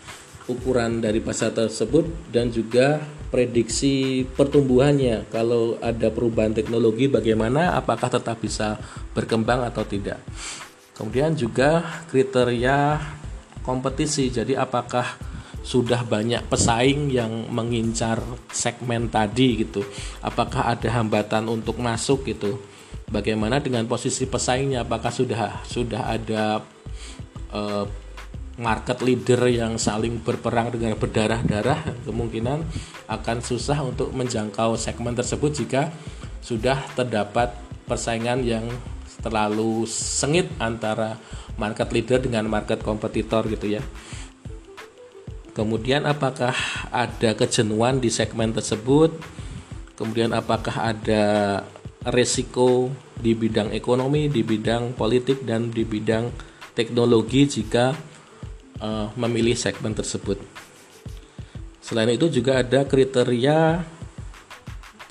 ukuran 0.48 1.04
dari 1.04 1.20
pasar 1.20 1.52
tersebut 1.52 2.32
dan 2.32 2.48
juga 2.48 3.04
prediksi 3.28 4.24
pertumbuhannya 4.24 5.28
kalau 5.28 5.76
ada 5.84 6.08
perubahan 6.08 6.56
teknologi 6.56 7.12
bagaimana 7.12 7.76
apakah 7.76 8.08
tetap 8.08 8.40
bisa 8.40 8.80
berkembang 9.12 9.68
atau 9.68 9.84
tidak 9.84 10.24
kemudian 10.96 11.36
juga 11.36 11.84
kriteria 12.08 12.96
kompetisi. 13.68 14.32
Jadi 14.32 14.56
apakah 14.56 15.20
sudah 15.68 16.08
banyak 16.08 16.48
pesaing 16.48 17.12
yang 17.12 17.52
mengincar 17.52 18.24
segmen 18.48 19.12
tadi 19.12 19.68
gitu? 19.68 19.84
Apakah 20.24 20.72
ada 20.72 20.88
hambatan 20.96 21.52
untuk 21.52 21.84
masuk 21.84 22.24
gitu? 22.24 22.64
Bagaimana 23.12 23.60
dengan 23.60 23.84
posisi 23.84 24.24
pesaingnya? 24.24 24.88
Apakah 24.88 25.12
sudah 25.12 25.60
sudah 25.68 26.08
ada 26.08 26.64
uh, 27.52 27.84
market 28.56 29.04
leader 29.04 29.44
yang 29.52 29.76
saling 29.76 30.24
berperang 30.24 30.72
dengan 30.72 30.96
berdarah-darah? 30.96 32.08
Kemungkinan 32.08 32.64
akan 33.12 33.38
susah 33.44 33.84
untuk 33.84 34.16
menjangkau 34.16 34.80
segmen 34.80 35.20
tersebut 35.20 35.52
jika 35.52 35.92
sudah 36.40 36.80
terdapat 36.96 37.52
persaingan 37.88 38.44
yang 38.48 38.68
terlalu 39.28 39.84
sengit 39.92 40.48
antara 40.56 41.20
market 41.60 41.92
leader 41.92 42.24
dengan 42.24 42.48
market 42.48 42.80
kompetitor 42.80 43.44
gitu 43.52 43.76
ya. 43.76 43.84
Kemudian 45.52 46.08
apakah 46.08 46.56
ada 46.96 47.36
kejenuhan 47.36 48.00
di 48.00 48.08
segmen 48.08 48.56
tersebut? 48.56 49.12
Kemudian 50.00 50.32
apakah 50.32 50.96
ada 50.96 51.26
resiko 52.08 52.88
di 53.18 53.36
bidang 53.36 53.74
ekonomi, 53.76 54.32
di 54.32 54.46
bidang 54.46 54.96
politik 54.96 55.44
dan 55.44 55.74
di 55.74 55.84
bidang 55.84 56.30
teknologi 56.78 57.50
jika 57.50 57.92
uh, 58.80 59.10
memilih 59.18 59.58
segmen 59.58 59.98
tersebut. 59.98 60.38
Selain 61.82 62.08
itu 62.14 62.30
juga 62.30 62.62
ada 62.62 62.86
kriteria 62.86 63.82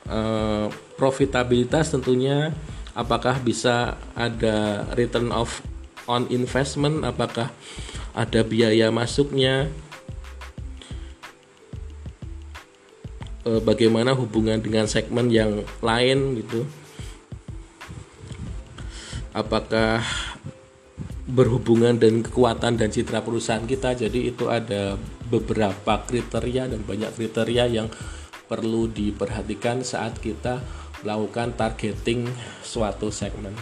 uh, 0.07 0.67
profitabilitas 0.95 1.91
tentunya 1.91 2.55
apakah 2.97 3.37
bisa 3.45 4.01
ada 4.17 4.89
return 4.97 5.29
of 5.31 5.61
on 6.09 6.25
investment, 6.33 7.05
apakah 7.05 7.53
ada 8.17 8.41
biaya 8.41 8.89
masuknya, 8.89 9.69
uh, 13.45 13.61
bagaimana 13.61 14.17
hubungan 14.17 14.59
dengan 14.59 14.89
segmen 14.89 15.29
yang 15.29 15.61
lain 15.85 16.41
gitu. 16.41 16.65
Apakah 19.37 20.01
berhubungan 21.27 21.99
dengan 21.99 22.25
kekuatan 22.25 22.81
dan 22.81 22.89
citra 22.89 23.21
perusahaan 23.21 23.67
kita. 23.67 23.93
Jadi 23.93 24.31
itu 24.33 24.49
ada 24.49 24.97
beberapa 25.27 26.01
kriteria 26.07 26.71
dan 26.71 26.81
banyak 26.87 27.13
kriteria 27.13 27.67
yang 27.69 27.91
perlu 28.47 28.87
diperhatikan 28.87 29.83
saat 29.83 30.23
kita 30.23 30.63
melakukan 31.03 31.53
targeting 31.59 32.31
suatu 32.65 33.13
segmen. 33.13 33.53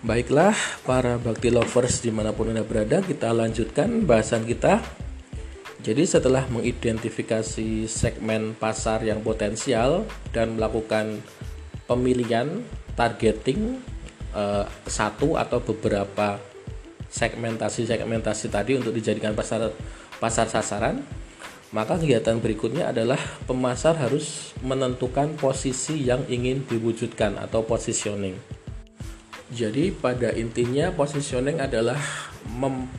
Baiklah 0.00 0.58
para 0.82 1.22
bakti 1.22 1.54
lovers 1.54 2.02
di 2.02 2.10
mana 2.10 2.34
pun 2.34 2.50
Anda 2.50 2.66
berada 2.66 2.98
kita 2.98 3.30
lanjutkan 3.30 4.08
bahasan 4.10 4.42
kita 4.42 4.82
jadi 5.80 6.04
setelah 6.04 6.44
mengidentifikasi 6.52 7.88
segmen 7.88 8.52
pasar 8.52 9.00
yang 9.00 9.24
potensial 9.24 10.04
dan 10.28 10.60
melakukan 10.60 11.24
pemilihan 11.88 12.60
targeting 13.00 13.80
eh, 14.34 14.64
satu 14.86 15.36
atau 15.38 15.62
beberapa 15.62 16.38
segmentasi-segmentasi 17.10 18.46
tadi 18.50 18.78
untuk 18.78 18.94
dijadikan 18.94 19.34
pasar 19.34 19.74
pasar 20.22 20.46
sasaran, 20.46 21.02
maka 21.74 21.98
kegiatan 21.98 22.38
berikutnya 22.38 22.90
adalah 22.90 23.18
pemasar 23.46 23.98
harus 23.98 24.54
menentukan 24.62 25.34
posisi 25.38 26.06
yang 26.06 26.22
ingin 26.30 26.62
diwujudkan 26.66 27.38
atau 27.40 27.66
positioning. 27.66 28.38
Jadi 29.50 29.90
pada 29.90 30.30
intinya 30.30 30.94
positioning 30.94 31.58
adalah 31.58 31.98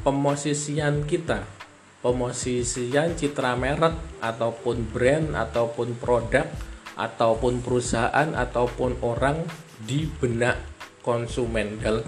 pemosisian 0.04 1.08
kita 1.08 1.62
pemosisian 2.02 3.14
citra 3.14 3.54
merek 3.54 3.94
ataupun 4.20 4.90
brand 4.90 5.38
ataupun 5.38 5.96
produk 6.02 6.50
ataupun 6.98 7.62
perusahaan 7.62 8.34
ataupun 8.34 9.00
orang 9.06 9.46
di 9.86 10.10
benak 10.20 10.58
konsumen 11.02 11.82
dalam 11.82 12.06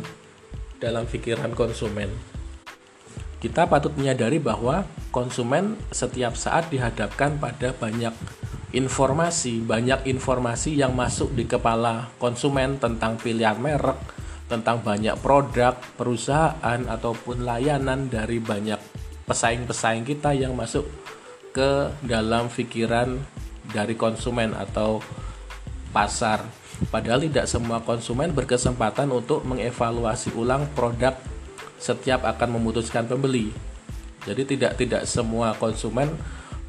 dalam 0.78 1.04
pikiran 1.08 1.52
konsumen. 1.56 2.12
Kita 3.40 3.68
patut 3.68 3.92
menyadari 4.00 4.40
bahwa 4.40 4.88
konsumen 5.12 5.76
setiap 5.92 6.36
saat 6.40 6.72
dihadapkan 6.72 7.36
pada 7.40 7.76
banyak 7.76 8.16
informasi, 8.72 9.60
banyak 9.64 10.08
informasi 10.08 10.80
yang 10.80 10.96
masuk 10.96 11.32
di 11.36 11.44
kepala 11.46 12.08
konsumen 12.18 12.80
tentang 12.80 13.20
pilihan 13.20 13.60
merek, 13.60 14.00
tentang 14.48 14.80
banyak 14.80 15.20
produk, 15.20 15.76
perusahaan 15.96 16.82
ataupun 16.88 17.44
layanan 17.44 18.08
dari 18.08 18.40
banyak 18.40 18.80
pesaing-pesaing 19.24 20.04
kita 20.04 20.36
yang 20.36 20.56
masuk 20.56 20.84
ke 21.54 21.94
dalam 22.04 22.50
pikiran 22.50 23.20
dari 23.72 23.96
konsumen 23.96 24.52
atau 24.58 25.00
pasar. 25.94 26.63
Padahal 26.90 27.26
tidak 27.26 27.46
semua 27.46 27.82
konsumen 27.82 28.34
berkesempatan 28.34 29.10
untuk 29.14 29.46
mengevaluasi 29.46 30.34
ulang 30.34 30.66
produk 30.74 31.14
setiap 31.78 32.24
akan 32.24 32.60
memutuskan 32.60 33.06
pembeli. 33.06 33.54
Jadi 34.24 34.56
tidak 34.56 34.80
tidak 34.80 35.04
semua 35.04 35.52
konsumen 35.60 36.16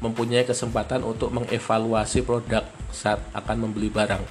mempunyai 0.03 0.43
kesempatan 0.43 1.01
untuk 1.07 1.31
mengevaluasi 1.31 2.21
produk 2.27 2.67
saat 2.91 3.23
akan 3.31 3.67
membeli 3.67 3.87
barang. 3.87 4.21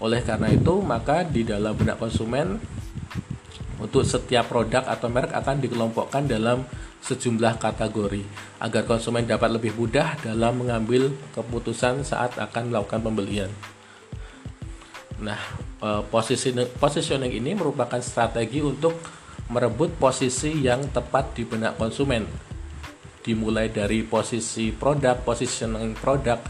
Oleh 0.00 0.20
karena 0.24 0.48
itu, 0.52 0.80
maka 0.80 1.24
di 1.24 1.44
dalam 1.44 1.76
benak 1.76 2.00
konsumen 2.00 2.60
untuk 3.80 4.04
setiap 4.04 4.48
produk 4.48 4.84
atau 4.84 5.08
merek 5.08 5.32
akan 5.32 5.56
dikelompokkan 5.64 6.28
dalam 6.28 6.68
sejumlah 7.00 7.56
kategori 7.56 8.24
agar 8.60 8.82
konsumen 8.84 9.24
dapat 9.24 9.56
lebih 9.56 9.72
mudah 9.72 10.20
dalam 10.20 10.60
mengambil 10.60 11.08
keputusan 11.32 12.04
saat 12.04 12.36
akan 12.36 12.68
melakukan 12.68 13.00
pembelian. 13.00 13.48
Nah, 15.20 15.40
eh, 15.84 16.02
posisi 16.08 16.52
positioning 16.56 17.32
ini 17.32 17.52
merupakan 17.52 18.00
strategi 18.00 18.64
untuk 18.64 18.96
merebut 19.52 19.98
posisi 20.00 20.64
yang 20.64 20.88
tepat 20.88 21.36
di 21.36 21.42
benak 21.44 21.76
konsumen. 21.76 22.24
Dimulai 23.20 23.68
dari 23.68 24.00
posisi 24.00 24.72
produk, 24.72 25.20
positioning 25.20 25.92
produk, 25.92 26.40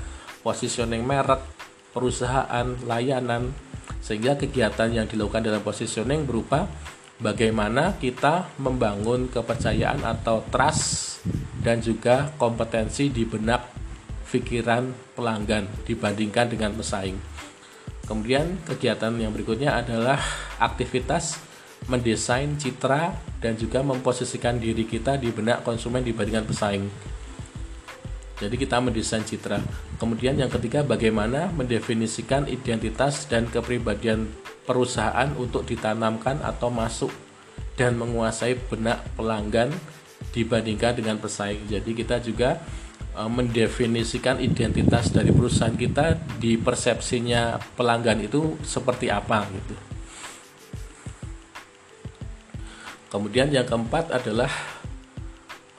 positioning 0.47 1.03
merek, 1.03 1.43
perusahaan, 1.91 2.67
layanan, 2.87 3.51
sehingga 3.99 4.39
kegiatan 4.39 4.95
yang 4.95 5.07
dilakukan 5.11 5.43
dalam 5.43 5.61
positioning 5.67 6.23
berupa 6.23 6.71
bagaimana 7.19 7.99
kita 7.99 8.55
membangun 8.63 9.27
kepercayaan 9.29 10.07
atau 10.07 10.47
trust 10.49 11.21
dan 11.61 11.83
juga 11.83 12.33
kompetensi 12.39 13.13
di 13.13 13.27
benak 13.27 13.67
pikiran 14.31 14.95
pelanggan 15.19 15.67
dibandingkan 15.85 16.47
dengan 16.55 16.73
pesaing. 16.79 17.19
Kemudian 18.11 18.59
kegiatan 18.66 19.14
yang 19.14 19.31
berikutnya 19.31 19.79
adalah 19.79 20.18
aktivitas 20.59 21.38
mendesain 21.87 22.59
citra 22.59 23.14
dan 23.38 23.55
juga 23.55 23.87
memposisikan 23.87 24.59
diri 24.59 24.83
kita 24.83 25.14
di 25.14 25.31
benak 25.31 25.62
konsumen 25.62 26.03
dibandingkan 26.03 26.42
pesaing. 26.51 26.90
Jadi 28.42 28.57
kita 28.59 28.83
mendesain 28.83 29.23
citra. 29.23 29.62
Kemudian 30.03 30.35
yang 30.35 30.51
ketiga 30.51 30.83
bagaimana 30.83 31.55
mendefinisikan 31.55 32.51
identitas 32.51 33.31
dan 33.31 33.46
kepribadian 33.46 34.27
perusahaan 34.66 35.31
untuk 35.38 35.62
ditanamkan 35.70 36.42
atau 36.42 36.66
masuk 36.66 37.14
dan 37.79 37.94
menguasai 37.94 38.59
benak 38.66 39.07
pelanggan 39.14 39.70
dibandingkan 40.35 40.99
dengan 40.99 41.23
pesaing. 41.23 41.68
Jadi 41.70 41.90
kita 41.94 42.18
juga 42.18 42.59
mendefinisikan 43.16 44.38
identitas 44.38 45.11
dari 45.11 45.35
perusahaan 45.35 45.75
kita 45.75 46.16
di 46.38 46.55
persepsinya 46.57 47.59
pelanggan 47.75 48.23
itu 48.23 48.57
seperti 48.62 49.11
apa 49.11 49.44
gitu. 49.51 49.75
Kemudian 53.11 53.51
yang 53.51 53.66
keempat 53.66 54.14
adalah 54.14 54.51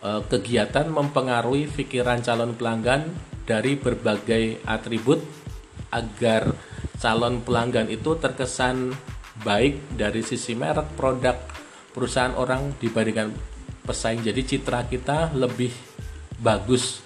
Eh, 0.02 0.22
kegiatan 0.26 0.90
mempengaruhi 0.90 1.70
pikiran 1.70 2.26
calon 2.26 2.58
pelanggan 2.58 3.06
dari 3.46 3.78
berbagai 3.78 4.58
atribut 4.66 5.22
agar 5.94 6.58
calon 6.98 7.46
pelanggan 7.46 7.86
itu 7.86 8.18
terkesan 8.18 8.98
baik 9.46 9.78
dari 9.94 10.26
sisi 10.26 10.58
merek, 10.58 10.98
produk, 10.98 11.38
perusahaan 11.94 12.34
orang 12.34 12.74
dibandingkan 12.82 13.30
pesaing. 13.86 14.26
Jadi 14.26 14.42
citra 14.42 14.90
kita 14.90 15.38
lebih 15.38 15.70
bagus 16.42 17.06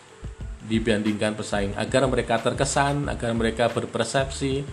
dibandingkan 0.65 1.38
pesaing 1.38 1.78
agar 1.78 2.10
mereka 2.10 2.41
terkesan, 2.41 3.08
agar 3.08 3.32
mereka 3.38 3.69
berpersepsi, 3.69 4.65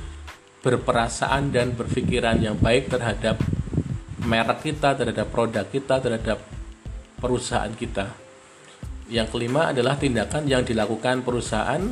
berperasaan 0.65 1.53
dan 1.53 1.77
berpikiran 1.77 2.41
yang 2.41 2.57
baik 2.57 2.89
terhadap 2.89 3.37
merek 4.25 4.73
kita, 4.73 4.97
terhadap 4.97 5.29
produk 5.29 5.67
kita, 5.69 6.01
terhadap 6.01 6.39
perusahaan 7.21 7.73
kita. 7.75 8.09
Yang 9.13 9.29
kelima 9.37 9.75
adalah 9.75 10.01
tindakan 10.01 10.49
yang 10.49 10.65
dilakukan 10.65 11.21
perusahaan 11.21 11.83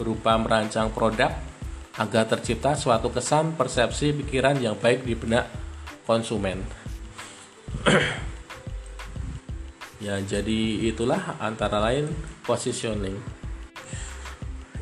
berupa 0.00 0.38
merancang 0.40 0.88
produk 0.88 1.28
agar 2.00 2.24
tercipta 2.24 2.72
suatu 2.72 3.12
kesan, 3.12 3.52
persepsi, 3.52 4.16
pikiran 4.16 4.56
yang 4.56 4.78
baik 4.80 5.04
di 5.04 5.12
benak 5.12 5.44
konsumen. 6.08 6.64
ya, 10.02 10.18
jadi 10.18 10.90
itulah 10.90 11.38
antara 11.38 11.78
lain 11.78 12.10
positioning. 12.42 13.16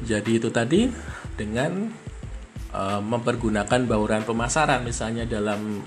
Jadi 0.00 0.40
itu 0.40 0.48
tadi 0.48 0.88
dengan 1.36 1.92
uh, 2.72 3.00
mempergunakan 3.04 3.84
bauran 3.84 4.24
pemasaran 4.24 4.80
misalnya 4.80 5.28
dalam 5.28 5.84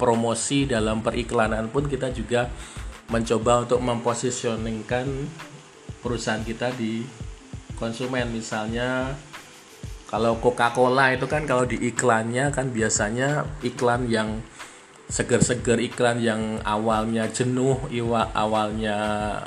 promosi 0.00 0.64
dalam 0.64 1.04
periklanan 1.04 1.68
pun 1.68 1.84
kita 1.84 2.10
juga 2.10 2.48
mencoba 3.12 3.68
untuk 3.68 3.84
mempositioningkan 3.84 5.06
perusahaan 6.00 6.40
kita 6.40 6.72
di 6.72 7.04
konsumen 7.76 8.32
misalnya 8.32 9.12
kalau 10.08 10.40
Coca-Cola 10.40 11.14
itu 11.14 11.28
kan 11.28 11.44
kalau 11.44 11.68
di 11.68 11.78
iklannya 11.78 12.50
kan 12.50 12.72
biasanya 12.72 13.46
iklan 13.62 14.08
yang 14.08 14.40
seger-seger 15.10 15.82
iklan 15.82 16.22
yang 16.22 16.62
awalnya 16.62 17.26
jenuh, 17.26 17.90
iwa 17.90 18.30
awalnya 18.30 18.98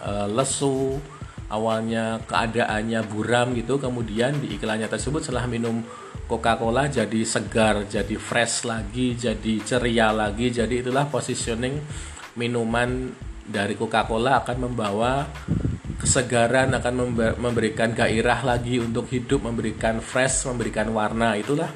e, 0.03 0.13
lesu, 0.35 0.99
awalnya 1.47 2.19
keadaannya 2.27 2.99
buram 3.07 3.55
gitu, 3.55 3.79
kemudian 3.79 4.35
di 4.43 4.59
iklannya 4.59 4.91
tersebut 4.91 5.23
setelah 5.23 5.47
minum 5.47 5.79
Coca-Cola 6.27 6.91
jadi 6.91 7.21
segar, 7.23 7.87
jadi 7.87 8.15
fresh 8.19 8.67
lagi, 8.67 9.15
jadi 9.15 9.53
ceria 9.63 10.11
lagi. 10.11 10.49
Jadi 10.51 10.81
itulah 10.81 11.07
positioning 11.07 11.79
minuman 12.39 13.11
dari 13.43 13.75
Coca-Cola 13.75 14.41
akan 14.41 14.57
membawa 14.67 15.27
kesegaran, 15.99 16.75
akan 16.75 16.93
memberikan 17.39 17.91
gairah 17.91 18.43
lagi 18.43 18.79
untuk 18.79 19.07
hidup, 19.11 19.43
memberikan 19.47 19.99
fresh, 19.99 20.47
memberikan 20.47 20.91
warna. 20.95 21.35
Itulah 21.35 21.69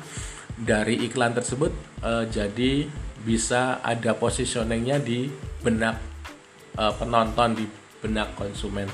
dari 0.57 1.05
iklan 1.05 1.37
tersebut 1.37 2.01
uh, 2.01 2.25
jadi 2.25 2.87
bisa 3.27 3.83
ada 3.83 4.15
positioningnya 4.15 5.03
di 5.03 5.27
benak 5.59 5.99
uh, 6.79 6.95
penonton, 6.95 7.59
di 7.59 7.67
benak 7.99 8.31
konsumen. 8.39 8.87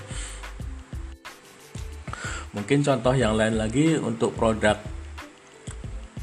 Mungkin 2.57 2.81
contoh 2.81 3.13
yang 3.13 3.37
lain 3.37 3.61
lagi 3.61 3.93
untuk 4.01 4.33
produk 4.33 4.81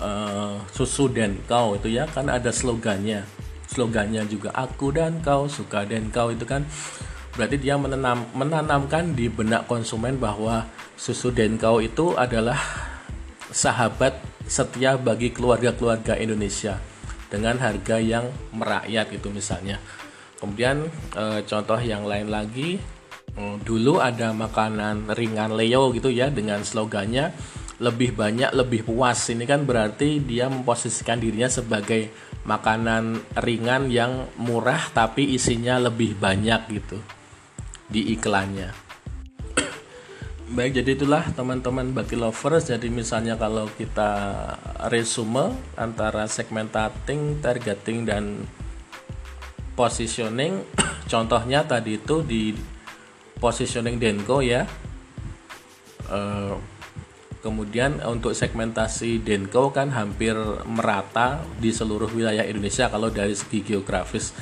uh, 0.02 0.58
susu 0.74 1.06
dan 1.06 1.38
kau 1.46 1.78
itu 1.78 1.94
ya 1.94 2.10
kan 2.10 2.26
ada 2.26 2.50
slogannya. 2.50 3.22
Slogannya 3.70 4.26
juga 4.26 4.50
aku 4.58 4.90
dan 4.90 5.22
kau 5.22 5.46
suka 5.46 5.86
dan 5.86 6.10
kau 6.10 6.34
itu 6.34 6.42
kan. 6.42 6.66
Berarti 7.38 7.62
dia 7.62 7.78
menanam 7.78 8.26
menanamkan 8.34 9.14
di 9.14 9.30
benak 9.30 9.70
konsumen 9.70 10.18
bahwa 10.18 10.66
susu 10.98 11.30
dan 11.30 11.54
kau 11.54 11.78
itu 11.78 12.18
adalah 12.18 12.58
sahabat 13.54 14.18
setia 14.50 14.98
bagi 14.98 15.30
keluarga-keluarga 15.30 16.18
Indonesia 16.18 16.89
dengan 17.30 17.56
harga 17.62 17.96
yang 18.02 18.26
merakyat 18.52 19.14
itu 19.14 19.30
misalnya. 19.30 19.78
Kemudian 20.36 20.90
e, 21.14 21.46
contoh 21.46 21.78
yang 21.78 22.04
lain 22.04 22.28
lagi 22.28 22.76
e, 23.38 23.42
dulu 23.62 24.02
ada 24.02 24.34
makanan 24.34 25.14
ringan 25.14 25.54
Leo 25.54 25.94
gitu 25.94 26.10
ya 26.10 26.28
dengan 26.28 26.66
slogannya 26.66 27.30
lebih 27.80 28.12
banyak 28.18 28.50
lebih 28.52 28.84
puas. 28.84 29.30
Ini 29.30 29.46
kan 29.46 29.64
berarti 29.64 30.20
dia 30.20 30.50
memposisikan 30.50 31.22
dirinya 31.22 31.48
sebagai 31.48 32.10
makanan 32.44 33.22
ringan 33.40 33.88
yang 33.88 34.26
murah 34.36 34.90
tapi 34.90 35.38
isinya 35.38 35.78
lebih 35.78 36.18
banyak 36.18 36.60
gitu 36.72 36.98
di 37.86 38.16
iklannya 38.16 38.89
baik 40.50 40.82
jadi 40.82 40.98
itulah 40.98 41.24
teman-teman 41.30 41.94
bagi 41.94 42.18
lovers 42.18 42.66
jadi 42.66 42.90
misalnya 42.90 43.38
kalau 43.38 43.70
kita 43.78 44.10
resume 44.90 45.54
antara 45.78 46.26
segmentating 46.26 47.38
targeting 47.38 48.02
dan 48.02 48.44
positioning 49.78 50.66
contohnya 51.12 51.62
tadi 51.62 52.02
itu 52.02 52.26
di 52.26 52.52
positioning 53.38 54.02
Denko 54.02 54.42
ya 54.42 54.66
uh, 56.10 56.58
Kemudian 57.40 58.04
untuk 58.04 58.36
segmentasi 58.36 59.24
Denko 59.24 59.72
kan 59.72 59.88
hampir 59.96 60.36
merata 60.68 61.40
di 61.56 61.72
seluruh 61.72 62.12
wilayah 62.12 62.44
Indonesia 62.44 62.92
kalau 62.92 63.08
dari 63.08 63.32
segi 63.32 63.64
geografis. 63.64 64.36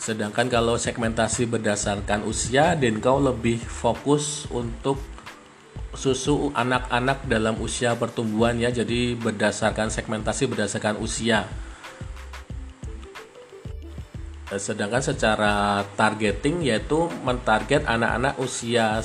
Sedangkan 0.00 0.48
kalau 0.48 0.80
segmentasi 0.80 1.44
berdasarkan 1.44 2.24
usia, 2.24 2.72
Denko 2.72 3.20
lebih 3.20 3.60
fokus 3.60 4.48
untuk 4.48 4.96
susu 5.92 6.48
anak-anak 6.56 7.28
dalam 7.28 7.60
usia 7.60 7.92
pertumbuhan 8.00 8.56
ya. 8.56 8.72
Jadi 8.72 9.12
berdasarkan 9.20 9.92
segmentasi 9.92 10.48
berdasarkan 10.48 10.96
usia. 11.04 11.44
Sedangkan 14.56 15.04
secara 15.04 15.84
targeting 15.94 16.64
yaitu 16.64 17.06
mentarget 17.20 17.84
anak-anak 17.84 18.40
usia 18.40 19.04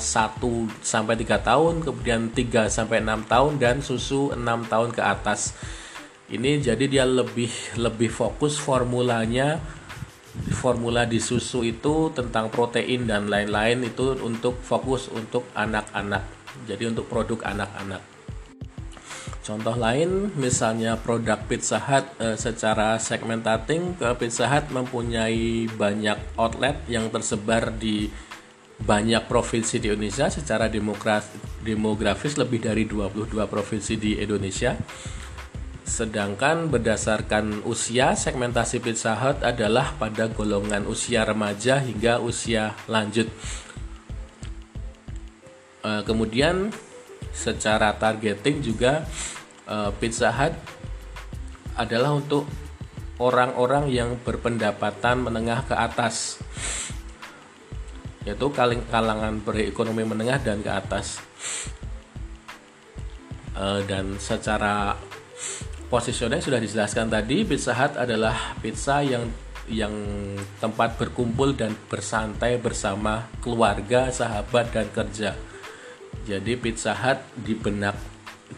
sampai 0.80 1.14
3 1.20 1.44
tahun, 1.44 1.84
kemudian 1.84 2.32
3 2.32 2.72
sampai 2.72 3.04
6 3.04 3.28
tahun 3.28 3.52
dan 3.60 3.84
susu 3.84 4.32
6 4.32 4.42
tahun 4.72 4.96
ke 4.96 5.04
atas. 5.04 5.52
Ini 6.32 6.58
jadi 6.64 6.88
dia 6.88 7.04
lebih 7.04 7.52
lebih 7.78 8.10
fokus 8.10 8.58
formulanya 8.58 9.60
formula 10.52 11.08
di 11.08 11.18
susu 11.18 11.64
itu 11.66 12.12
tentang 12.12 12.52
protein 12.52 13.08
dan 13.08 13.26
lain-lain 13.26 13.86
itu 13.86 14.16
untuk 14.20 14.60
fokus 14.62 15.08
untuk 15.10 15.48
anak-anak. 15.56 16.22
Jadi 16.66 16.84
untuk 16.88 17.06
produk 17.10 17.42
anak-anak. 17.46 18.16
Contoh 19.46 19.78
lain 19.78 20.34
misalnya 20.34 20.98
produk 20.98 21.38
Pizza 21.46 21.78
Hut 21.78 22.02
e, 22.18 22.34
secara 22.34 22.98
segmentating 22.98 23.94
Pizza 24.18 24.50
Hut 24.50 24.74
mempunyai 24.74 25.70
banyak 25.70 26.18
outlet 26.34 26.82
yang 26.90 27.06
tersebar 27.14 27.70
di 27.70 28.10
banyak 28.76 29.24
provinsi 29.30 29.78
di 29.78 29.88
Indonesia 29.88 30.28
secara 30.28 30.66
demografis 30.66 32.34
lebih 32.36 32.58
dari 32.58 32.84
22 32.84 33.38
provinsi 33.46 33.94
di 33.96 34.18
Indonesia 34.18 34.76
Sedangkan 35.86 36.66
berdasarkan 36.66 37.62
usia, 37.62 38.18
segmentasi 38.18 38.82
Pizza 38.82 39.14
Hut 39.14 39.38
adalah 39.46 39.94
pada 39.94 40.26
golongan 40.26 40.82
usia 40.82 41.22
remaja 41.22 41.78
hingga 41.78 42.18
usia 42.18 42.74
lanjut. 42.90 43.30
E, 45.86 45.90
kemudian 46.02 46.74
secara 47.30 47.94
targeting 47.94 48.66
juga 48.66 49.06
e, 49.62 49.94
Pizza 50.02 50.34
Hut 50.34 50.58
adalah 51.78 52.18
untuk 52.18 52.50
orang-orang 53.22 53.86
yang 53.86 54.18
berpendapatan 54.26 55.22
menengah 55.22 55.70
ke 55.70 55.74
atas 55.78 56.42
yaitu 58.26 58.50
kalangan 58.90 59.38
berekonomi 59.38 60.02
menengah 60.02 60.42
dan 60.42 60.66
ke 60.66 60.70
atas 60.74 61.22
e, 63.54 63.86
dan 63.86 64.18
secara 64.18 64.98
positioning 65.86 66.42
sudah 66.42 66.58
dijelaskan 66.58 67.06
tadi 67.10 67.46
Pizza 67.46 67.72
Hut 67.74 67.94
adalah 67.94 68.58
pizza 68.58 69.02
yang 69.02 69.26
yang 69.66 69.94
tempat 70.62 70.94
berkumpul 70.94 71.58
dan 71.58 71.74
bersantai 71.90 72.54
bersama 72.62 73.26
keluarga, 73.42 74.14
sahabat 74.14 74.70
dan 74.70 74.86
kerja. 74.94 75.34
Jadi 76.26 76.54
Pizza 76.58 76.94
Hut 76.94 77.18
di 77.34 77.54
benak 77.54 77.98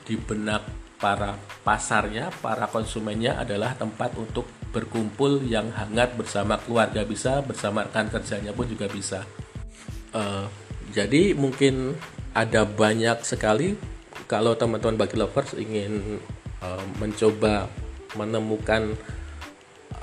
di 0.05 0.21
benak 0.21 0.65
para 1.01 1.37
pasarnya, 1.65 2.29
para 2.45 2.69
konsumennya 2.69 3.41
adalah 3.41 3.73
tempat 3.73 4.13
untuk 4.21 4.45
berkumpul 4.69 5.41
yang 5.49 5.73
hangat 5.73 6.13
bersama 6.13 6.61
keluarga 6.61 7.07
bisa, 7.09 7.41
bersama 7.41 7.89
rekan 7.89 8.13
kerjanya 8.13 8.53
pun 8.53 8.69
juga 8.69 8.85
bisa. 8.91 9.25
Uh, 10.13 10.45
jadi 10.93 11.33
mungkin 11.33 11.97
ada 12.37 12.69
banyak 12.69 13.25
sekali 13.25 13.77
kalau 14.29 14.53
teman-teman 14.57 15.01
bagi 15.01 15.17
lovers 15.17 15.57
ingin 15.57 16.21
uh, 16.63 16.85
mencoba 16.99 17.69
menemukan 18.17 18.97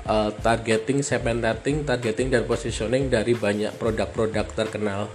uh, 0.06 0.30
targeting, 0.40 1.02
segmenting, 1.02 1.82
targeting 1.82 2.30
dan 2.30 2.46
positioning 2.46 3.10
dari 3.10 3.34
banyak 3.34 3.74
produk-produk 3.76 4.46
terkenal. 4.54 5.10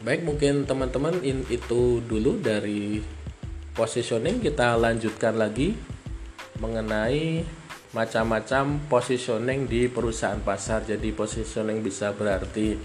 Baik, 0.00 0.24
mungkin 0.24 0.64
teman-teman 0.64 1.20
itu 1.52 2.00
dulu 2.00 2.40
dari 2.40 3.04
positioning 3.76 4.40
kita 4.40 4.76
lanjutkan 4.80 5.36
lagi 5.36 5.76
mengenai 6.56 7.44
macam-macam 7.92 8.80
positioning 8.88 9.68
di 9.68 9.92
perusahaan 9.92 10.40
pasar. 10.40 10.88
Jadi 10.88 11.12
positioning 11.12 11.84
bisa 11.84 12.16
berarti 12.16 12.80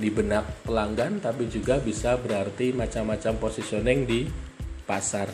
di 0.00 0.08
benak 0.08 0.64
pelanggan 0.64 1.20
tapi 1.20 1.44
juga 1.50 1.76
bisa 1.76 2.16
berarti 2.16 2.72
macam-macam 2.72 3.36
positioning 3.36 4.08
di 4.08 4.24
pasar 4.88 5.28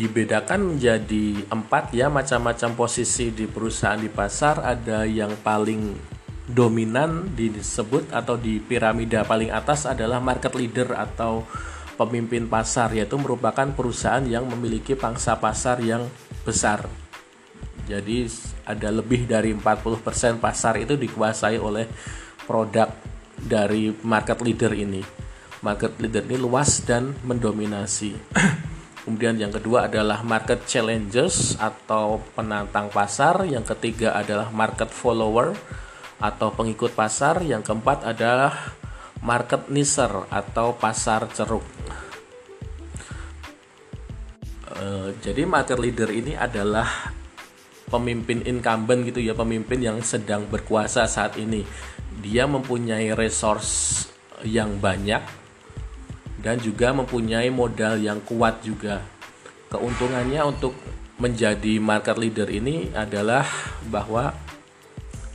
dibedakan 0.00 0.74
menjadi 0.76 1.44
empat 1.52 1.92
ya 1.92 2.08
macam-macam 2.08 2.72
posisi 2.72 3.28
di 3.28 3.44
perusahaan 3.44 4.00
di 4.00 4.08
pasar. 4.08 4.64
Ada 4.64 5.04
yang 5.04 5.36
paling 5.44 5.92
dominan 6.48 7.36
disebut 7.36 8.08
atau 8.08 8.40
di 8.40 8.64
piramida 8.64 9.28
paling 9.28 9.52
atas 9.52 9.84
adalah 9.84 10.16
market 10.16 10.56
leader 10.56 10.96
atau 10.96 11.44
pemimpin 12.00 12.48
pasar 12.48 12.96
yaitu 12.96 13.20
merupakan 13.20 13.68
perusahaan 13.76 14.24
yang 14.24 14.48
memiliki 14.48 14.96
pangsa 14.96 15.36
pasar 15.36 15.84
yang 15.84 16.08
besar. 16.48 16.88
Jadi 17.84 18.24
ada 18.64 18.88
lebih 18.88 19.28
dari 19.28 19.52
40% 19.52 20.40
pasar 20.40 20.80
itu 20.80 20.96
dikuasai 20.96 21.60
oleh 21.60 21.84
produk 22.48 22.88
dari 23.36 23.92
market 24.00 24.40
leader 24.40 24.72
ini. 24.72 25.04
Market 25.60 26.00
leader 26.00 26.24
ini 26.24 26.40
luas 26.40 26.80
dan 26.88 27.12
mendominasi 27.20 28.16
Kemudian 29.00 29.40
yang 29.40 29.48
kedua 29.48 29.88
adalah 29.88 30.20
market 30.20 30.68
challengers 30.68 31.56
atau 31.56 32.20
penantang 32.36 32.92
pasar. 32.92 33.48
Yang 33.48 33.72
ketiga 33.76 34.12
adalah 34.12 34.52
market 34.52 34.92
follower 34.92 35.56
atau 36.20 36.52
pengikut 36.52 36.92
pasar. 36.92 37.40
Yang 37.40 37.72
keempat 37.72 38.04
adalah 38.04 38.76
market 39.24 39.72
nicher 39.72 40.28
atau 40.28 40.76
pasar 40.76 41.32
ceruk. 41.32 41.64
E, 44.68 45.16
jadi 45.24 45.48
market 45.48 45.80
leader 45.80 46.12
ini 46.12 46.36
adalah 46.36 47.16
pemimpin 47.88 48.44
incumbent 48.44 49.08
gitu 49.08 49.24
ya, 49.24 49.32
pemimpin 49.32 49.80
yang 49.80 49.98
sedang 50.04 50.44
berkuasa 50.44 51.08
saat 51.08 51.40
ini. 51.40 51.64
Dia 52.20 52.44
mempunyai 52.44 53.16
resource 53.16 54.04
yang 54.44 54.76
banyak 54.76 55.39
dan 56.40 56.56
juga 56.60 56.92
mempunyai 56.96 57.52
modal 57.52 58.00
yang 58.00 58.20
kuat 58.24 58.64
juga. 58.64 59.04
Keuntungannya 59.70 60.40
untuk 60.42 60.74
menjadi 61.20 61.76
market 61.78 62.16
leader 62.16 62.48
ini 62.48 62.90
adalah 62.96 63.44
bahwa 63.86 64.32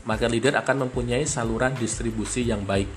market 0.03 0.29
leader 0.33 0.53
akan 0.57 0.89
mempunyai 0.89 1.23
saluran 1.29 1.77
distribusi 1.77 2.45
yang 2.45 2.65
baik. 2.65 2.89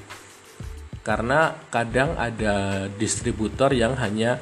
Karena 1.04 1.52
kadang 1.72 2.16
ada 2.16 2.88
distributor 2.96 3.72
yang 3.72 3.96
hanya 3.96 4.40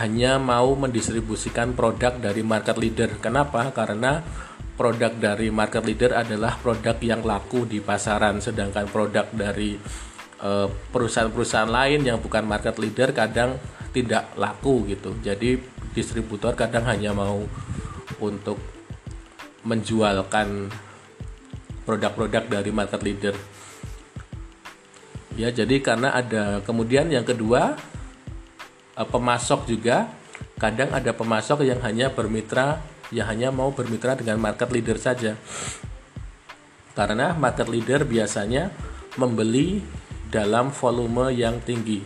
hanya 0.00 0.40
mau 0.40 0.72
mendistribusikan 0.76 1.76
produk 1.76 2.16
dari 2.16 2.40
market 2.40 2.80
leader. 2.80 3.20
Kenapa? 3.20 3.68
Karena 3.72 4.24
produk 4.80 5.12
dari 5.12 5.52
market 5.52 5.84
leader 5.84 6.16
adalah 6.16 6.56
produk 6.56 6.96
yang 7.04 7.20
laku 7.20 7.68
di 7.68 7.84
pasaran 7.84 8.40
sedangkan 8.40 8.88
produk 8.88 9.28
dari 9.28 9.76
perusahaan-perusahaan 10.90 11.68
lain 11.68 12.00
yang 12.00 12.16
bukan 12.16 12.48
market 12.48 12.80
leader 12.80 13.12
kadang 13.12 13.60
tidak 13.92 14.32
laku 14.40 14.88
gitu. 14.88 15.12
Jadi 15.20 15.60
distributor 15.92 16.56
kadang 16.56 16.86
hanya 16.86 17.12
mau 17.12 17.44
untuk 18.22 18.56
menjualkan 19.66 20.70
produk-produk 21.84 22.46
dari 22.48 22.70
market 22.72 23.00
leader. 23.02 23.34
Ya, 25.36 25.48
jadi 25.52 25.80
karena 25.80 26.12
ada 26.12 26.60
kemudian 26.64 27.08
yang 27.08 27.24
kedua 27.24 27.76
eh, 28.96 29.08
pemasok 29.08 29.68
juga 29.68 30.10
kadang 30.60 30.92
ada 30.92 31.16
pemasok 31.16 31.64
yang 31.64 31.80
hanya 31.80 32.12
bermitra 32.12 32.80
yang 33.10 33.26
hanya 33.26 33.48
mau 33.50 33.74
bermitra 33.74 34.14
dengan 34.14 34.38
market 34.38 34.70
leader 34.70 34.96
saja. 35.00 35.34
Karena 36.94 37.34
market 37.34 37.66
leader 37.66 38.06
biasanya 38.06 38.70
membeli 39.18 39.82
dalam 40.30 40.70
volume 40.70 41.34
yang 41.34 41.58
tinggi. 41.60 42.00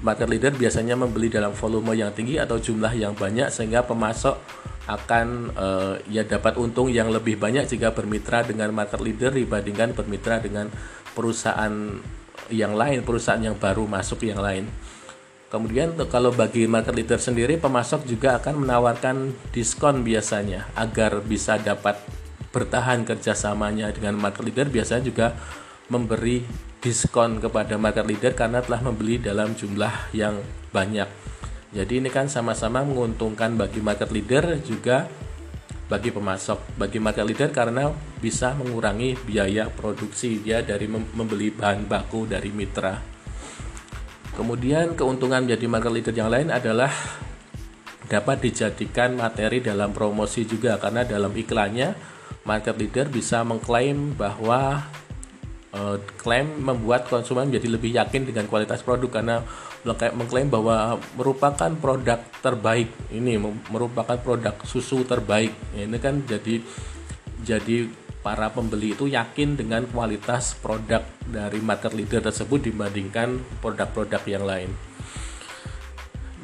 Market 0.00 0.28
leader 0.30 0.52
biasanya 0.54 0.94
membeli 0.94 1.26
dalam 1.26 1.50
volume 1.50 1.98
yang 1.98 2.14
tinggi 2.14 2.38
atau 2.38 2.62
jumlah 2.62 2.94
yang 2.94 3.12
banyak 3.18 3.50
sehingga 3.50 3.82
pemasok 3.82 4.38
akan 4.86 5.50
uh, 5.58 5.94
ya 6.06 6.22
dapat 6.22 6.54
untung 6.62 6.86
yang 6.86 7.10
lebih 7.10 7.34
banyak 7.34 7.66
jika 7.66 7.90
bermitra 7.90 8.46
dengan 8.46 8.70
market 8.70 9.02
leader 9.02 9.34
dibandingkan 9.34 9.98
bermitra 9.98 10.38
dengan 10.38 10.70
perusahaan 11.10 11.98
yang 12.54 12.78
lain, 12.78 13.02
perusahaan 13.02 13.42
yang 13.42 13.58
baru 13.58 13.82
masuk 13.90 14.22
yang 14.22 14.38
lain. 14.38 14.70
Kemudian 15.50 15.94
kalau 16.06 16.30
bagi 16.30 16.70
market 16.70 16.94
leader 16.94 17.18
sendiri 17.18 17.58
pemasok 17.58 18.06
juga 18.06 18.38
akan 18.38 18.66
menawarkan 18.66 19.34
diskon 19.50 20.06
biasanya 20.06 20.70
agar 20.78 21.18
bisa 21.22 21.58
dapat 21.58 21.98
bertahan 22.54 23.02
kerjasamanya 23.02 23.90
dengan 23.90 24.18
market 24.18 24.42
leader 24.46 24.66
biasanya 24.70 25.02
juga 25.06 25.26
memberi 25.86 26.42
diskon 26.82 27.38
kepada 27.42 27.74
market 27.78 28.06
leader 28.06 28.32
karena 28.34 28.62
telah 28.62 28.82
membeli 28.82 29.18
dalam 29.18 29.54
jumlah 29.54 30.14
yang 30.14 30.38
banyak. 30.70 31.08
Jadi 31.74 31.98
ini 31.98 32.08
kan 32.08 32.30
sama-sama 32.30 32.86
menguntungkan 32.86 33.58
bagi 33.58 33.82
market 33.82 34.08
leader 34.14 34.62
juga 34.62 35.10
bagi 35.86 36.10
pemasok. 36.10 36.78
Bagi 36.78 36.98
market 37.02 37.26
leader 37.26 37.50
karena 37.50 37.90
bisa 38.22 38.54
mengurangi 38.54 39.18
biaya 39.26 39.70
produksi 39.70 40.42
dia 40.42 40.62
dari 40.62 40.86
membeli 40.90 41.50
bahan 41.50 41.86
baku 41.86 42.26
dari 42.30 42.50
mitra. 42.54 42.98
Kemudian 44.36 44.94
keuntungan 44.94 45.42
menjadi 45.42 45.66
market 45.66 45.92
leader 45.92 46.14
yang 46.14 46.30
lain 46.30 46.48
adalah 46.52 46.92
dapat 48.06 48.38
dijadikan 48.46 49.18
materi 49.18 49.58
dalam 49.58 49.90
promosi 49.90 50.46
juga 50.46 50.78
karena 50.78 51.02
dalam 51.02 51.34
iklannya 51.34 51.96
market 52.46 52.78
leader 52.78 53.10
bisa 53.10 53.42
mengklaim 53.42 54.14
bahwa 54.14 54.86
uh, 55.76 55.96
klaim 56.16 56.56
membuat 56.56 57.06
konsumen 57.06 57.52
menjadi 57.52 57.68
lebih 57.68 57.92
yakin 57.92 58.24
dengan 58.24 58.48
kualitas 58.48 58.80
produk 58.80 59.20
karena 59.20 59.44
mengklaim 59.86 60.50
bahwa 60.50 60.98
merupakan 61.14 61.70
produk 61.78 62.18
terbaik. 62.42 62.90
Ini 63.12 63.38
merupakan 63.70 64.18
produk 64.18 64.56
susu 64.66 65.06
terbaik. 65.06 65.52
Ini 65.76 65.96
kan 66.00 66.24
jadi 66.26 66.58
jadi 67.44 67.86
para 68.26 68.50
pembeli 68.50 68.98
itu 68.98 69.06
yakin 69.06 69.54
dengan 69.54 69.86
kualitas 69.86 70.58
produk 70.58 71.06
dari 71.22 71.62
market 71.62 71.94
leader 71.94 72.18
tersebut 72.26 72.66
dibandingkan 72.66 73.38
produk-produk 73.62 74.22
yang 74.26 74.42
lain. 74.42 74.70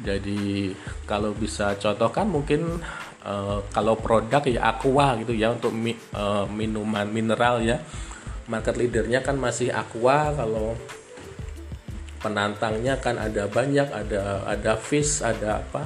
Jadi 0.03 0.71
kalau 1.03 1.35
bisa 1.35 1.75
contohkan 1.75 2.27
mungkin 2.27 2.79
uh, 3.27 3.59
kalau 3.75 3.99
produk 3.99 4.43
ya 4.47 4.71
aqua 4.71 5.19
gitu 5.19 5.35
ya 5.35 5.51
untuk 5.51 5.75
mi, 5.75 5.91
uh, 6.15 6.47
minuman 6.47 7.07
mineral 7.07 7.59
ya 7.59 7.83
market 8.47 8.75
leadernya 8.75 9.23
kan 9.23 9.39
masih 9.39 9.71
Aqua 9.71 10.35
kalau 10.35 10.75
penantangnya 12.23 12.95
kan 13.03 13.19
ada 13.19 13.51
banyak 13.51 13.87
ada 13.91 14.47
ada 14.47 14.73
fish 14.79 15.19
ada 15.19 15.59
apa 15.59 15.83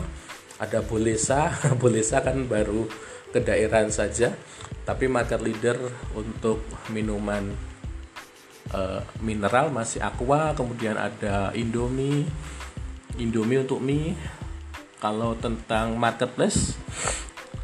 ada 0.57 0.81
bolesa. 0.81 1.53
Bolesa 1.81 2.21
kan 2.25 2.49
baru 2.49 2.89
ke 3.29 3.39
daerah 3.41 3.85
saja. 3.93 4.33
Tapi 4.85 5.05
market 5.05 5.43
leader 5.43 5.77
untuk 6.17 6.63
minuman 6.89 7.53
uh, 8.73 9.03
mineral 9.21 9.69
masih 9.69 10.01
Aqua 10.01 10.55
kemudian 10.57 10.97
ada 10.97 11.53
Indomie 11.53 12.25
Indomie 13.21 13.61
untuk 13.61 13.81
mie. 13.81 14.17
Kalau 14.97 15.37
tentang 15.37 15.93
marketplace 15.93 16.73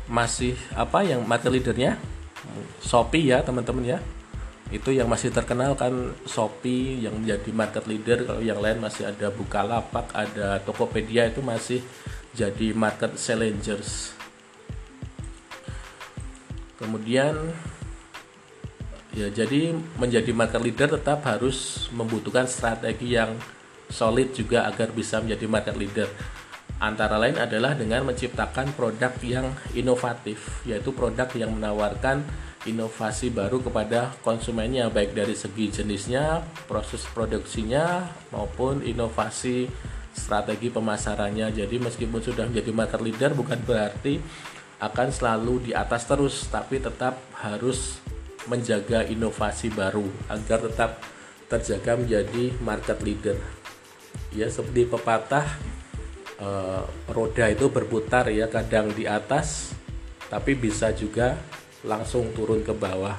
masih 0.06 0.54
apa 0.78 1.02
yang 1.02 1.26
market 1.26 1.50
leadernya? 1.50 1.98
Shopee 2.84 3.34
ya 3.34 3.42
teman-teman 3.42 3.98
ya 3.98 4.00
itu 4.74 4.90
yang 4.90 5.06
masih 5.06 5.30
terkenal 5.30 5.78
kan 5.78 6.18
Shopee 6.26 7.06
yang 7.06 7.22
menjadi 7.22 7.54
market 7.54 7.86
leader. 7.86 8.26
Kalau 8.26 8.42
yang 8.42 8.58
lain 8.58 8.82
masih 8.82 9.06
ada 9.06 9.30
Bukalapak 9.30 10.10
ada 10.18 10.58
Tokopedia 10.66 11.30
itu 11.30 11.46
masih 11.46 11.86
jadi 12.34 12.74
market 12.74 13.14
challengers. 13.14 14.18
Kemudian 16.82 17.38
ya 19.14 19.30
jadi 19.30 19.78
menjadi 20.02 20.34
market 20.34 20.66
leader 20.66 20.98
tetap 20.98 21.22
harus 21.30 21.86
membutuhkan 21.94 22.50
strategi 22.50 23.14
yang 23.14 23.38
solid 23.94 24.34
juga 24.34 24.66
agar 24.66 24.90
bisa 24.90 25.22
menjadi 25.22 25.46
market 25.46 25.78
leader. 25.78 26.10
Antara 26.82 27.22
lain 27.22 27.38
adalah 27.38 27.78
dengan 27.78 28.10
menciptakan 28.10 28.74
produk 28.74 29.14
yang 29.22 29.54
inovatif 29.78 30.66
yaitu 30.66 30.90
produk 30.90 31.30
yang 31.38 31.54
menawarkan 31.54 32.26
inovasi 32.64 33.28
baru 33.28 33.60
kepada 33.60 34.16
konsumennya 34.24 34.88
baik 34.88 35.12
dari 35.12 35.36
segi 35.36 35.68
jenisnya, 35.68 36.44
proses 36.68 37.04
produksinya 37.12 38.08
maupun 38.32 38.80
inovasi 38.84 39.68
strategi 40.16 40.72
pemasarannya. 40.72 41.52
Jadi 41.52 41.76
meskipun 41.82 42.24
sudah 42.24 42.48
menjadi 42.48 42.72
market 42.72 43.02
leader 43.04 43.32
bukan 43.36 43.60
berarti 43.68 44.24
akan 44.80 45.10
selalu 45.12 45.72
di 45.72 45.72
atas 45.76 46.08
terus, 46.08 46.48
tapi 46.48 46.80
tetap 46.80 47.20
harus 47.40 48.00
menjaga 48.48 49.08
inovasi 49.08 49.72
baru 49.72 50.04
agar 50.28 50.68
tetap 50.68 51.00
terjaga 51.48 52.00
menjadi 52.00 52.52
market 52.64 53.00
leader. 53.04 53.38
Ya 54.32 54.48
seperti 54.48 54.88
pepatah 54.88 55.46
eh, 56.40 56.84
roda 57.12 57.46
itu 57.52 57.68
berputar 57.68 58.32
ya 58.32 58.48
kadang 58.48 58.92
di 58.92 59.04
atas 59.08 59.76
tapi 60.28 60.58
bisa 60.58 60.90
juga 60.90 61.38
langsung 61.84 62.32
turun 62.32 62.64
ke 62.64 62.72
bawah. 62.72 63.16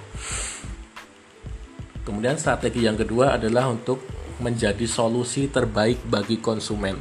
Kemudian 2.05 2.37
strategi 2.37 2.85
yang 2.85 3.01
kedua 3.01 3.41
adalah 3.41 3.73
untuk 3.73 4.05
menjadi 4.41 4.85
solusi 4.85 5.49
terbaik 5.49 6.05
bagi 6.05 6.37
konsumen. 6.43 7.01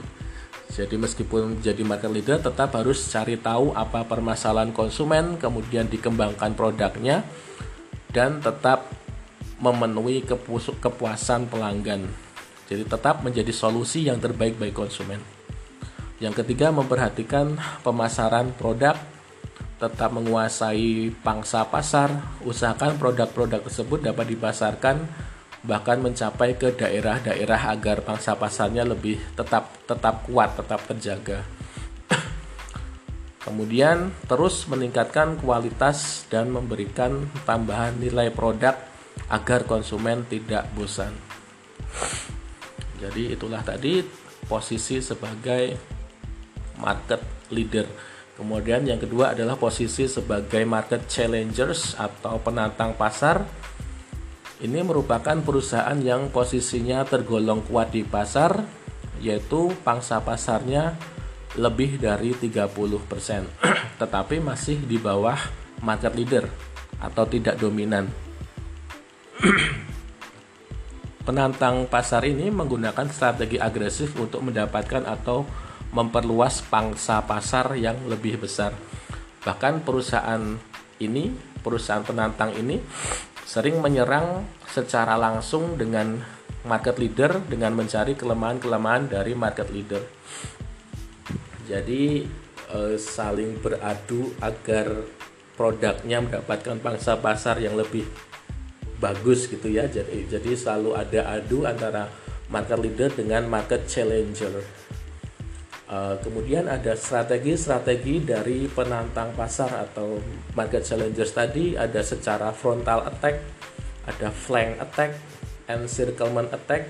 Jadi 0.74 0.96
meskipun 0.98 1.62
jadi 1.62 1.86
market 1.86 2.10
leader 2.10 2.40
tetap 2.42 2.74
harus 2.74 3.04
cari 3.12 3.38
tahu 3.38 3.76
apa 3.78 4.08
permasalahan 4.10 4.74
konsumen, 4.74 5.38
kemudian 5.38 5.86
dikembangkan 5.86 6.58
produknya 6.58 7.22
dan 8.10 8.42
tetap 8.42 8.90
memenuhi 9.62 10.26
kepuasan 10.82 11.46
pelanggan. 11.52 12.10
Jadi 12.66 12.90
tetap 12.90 13.22
menjadi 13.22 13.54
solusi 13.54 14.08
yang 14.08 14.18
terbaik 14.18 14.58
bagi 14.58 14.74
konsumen. 14.74 15.22
Yang 16.18 16.42
ketiga 16.42 16.72
memperhatikan 16.72 17.60
pemasaran 17.84 18.56
produk 18.56 18.96
tetap 19.82 20.14
menguasai 20.14 21.12
pangsa 21.26 21.66
pasar, 21.68 22.40
usahakan 22.46 22.96
produk-produk 23.02 23.62
tersebut 23.66 24.00
dapat 24.06 24.34
dipasarkan 24.34 24.98
bahkan 25.64 26.04
mencapai 26.04 26.60
ke 26.60 26.76
daerah-daerah 26.76 27.72
agar 27.72 28.04
pangsa 28.04 28.36
pasarnya 28.36 28.84
lebih 28.84 29.16
tetap 29.40 29.72
tetap 29.88 30.28
kuat, 30.28 30.60
tetap 30.60 30.84
terjaga. 30.92 31.40
Kemudian 33.48 34.12
terus 34.28 34.68
meningkatkan 34.68 35.40
kualitas 35.40 36.28
dan 36.28 36.52
memberikan 36.52 37.32
tambahan 37.48 37.96
nilai 37.96 38.28
produk 38.36 38.76
agar 39.32 39.64
konsumen 39.64 40.28
tidak 40.28 40.68
bosan. 40.76 41.16
Jadi 43.02 43.32
itulah 43.32 43.64
tadi 43.64 44.04
posisi 44.44 45.00
sebagai 45.00 45.80
market 46.76 47.24
leader. 47.56 48.13
Kemudian 48.34 48.82
yang 48.90 48.98
kedua 48.98 49.38
adalah 49.38 49.54
posisi 49.54 50.10
sebagai 50.10 50.66
market 50.66 51.06
challengers 51.06 51.94
atau 51.94 52.42
penantang 52.42 52.98
pasar. 52.98 53.46
Ini 54.58 54.82
merupakan 54.82 55.38
perusahaan 55.44 55.98
yang 56.02 56.34
posisinya 56.34 57.06
tergolong 57.06 57.62
kuat 57.68 57.94
di 57.94 58.02
pasar 58.02 58.66
yaitu 59.22 59.72
pangsa 59.86 60.20
pasarnya 60.20 60.98
lebih 61.54 62.02
dari 62.02 62.34
30%, 62.34 62.74
tetapi 64.02 64.42
masih 64.42 64.82
di 64.84 64.98
bawah 64.98 65.38
market 65.86 66.18
leader 66.18 66.50
atau 66.98 67.24
tidak 67.30 67.62
dominan. 67.62 68.10
Penantang 71.28 71.88
pasar 71.88 72.26
ini 72.28 72.52
menggunakan 72.52 73.08
strategi 73.14 73.62
agresif 73.62 74.18
untuk 74.20 74.44
mendapatkan 74.44 75.08
atau 75.08 75.46
memperluas 75.94 76.66
pangsa 76.66 77.22
pasar 77.24 77.78
yang 77.78 77.96
lebih 78.10 78.42
besar. 78.42 78.74
Bahkan 79.46 79.86
perusahaan 79.86 80.58
ini, 80.98 81.30
perusahaan 81.62 82.02
penantang 82.02 82.58
ini 82.58 82.82
sering 83.46 83.80
menyerang 83.80 84.44
secara 84.66 85.14
langsung 85.14 85.78
dengan 85.78 86.18
market 86.66 86.98
leader 86.98 87.44
dengan 87.46 87.76
mencari 87.78 88.18
kelemahan-kelemahan 88.18 89.12
dari 89.12 89.38
market 89.38 89.70
leader. 89.70 90.02
Jadi 91.70 92.26
eh, 92.74 92.96
saling 92.98 93.62
beradu 93.62 94.34
agar 94.42 95.06
produknya 95.54 96.18
mendapatkan 96.24 96.82
pangsa 96.82 97.20
pasar 97.22 97.62
yang 97.62 97.78
lebih 97.78 98.08
bagus 98.98 99.52
gitu 99.52 99.70
ya. 99.70 99.86
Jadi 99.86 100.32
jadi 100.32 100.52
selalu 100.56 100.98
ada 100.98 101.22
adu 101.38 101.68
antara 101.68 102.10
market 102.48 102.80
leader 102.80 103.10
dengan 103.12 103.46
market 103.52 103.86
challenger. 103.86 104.83
Uh, 105.94 106.18
kemudian 106.26 106.66
ada 106.66 106.98
strategi-strategi 106.98 108.26
dari 108.26 108.66
penantang 108.66 109.30
pasar 109.38 109.70
atau 109.78 110.18
market 110.58 110.82
challengers 110.82 111.30
tadi 111.30 111.78
ada 111.78 112.02
secara 112.02 112.50
frontal 112.50 113.06
attack, 113.06 113.38
ada 114.10 114.34
flank 114.34 114.82
attack, 114.82 115.14
encirclement 115.70 116.50
attack, 116.50 116.90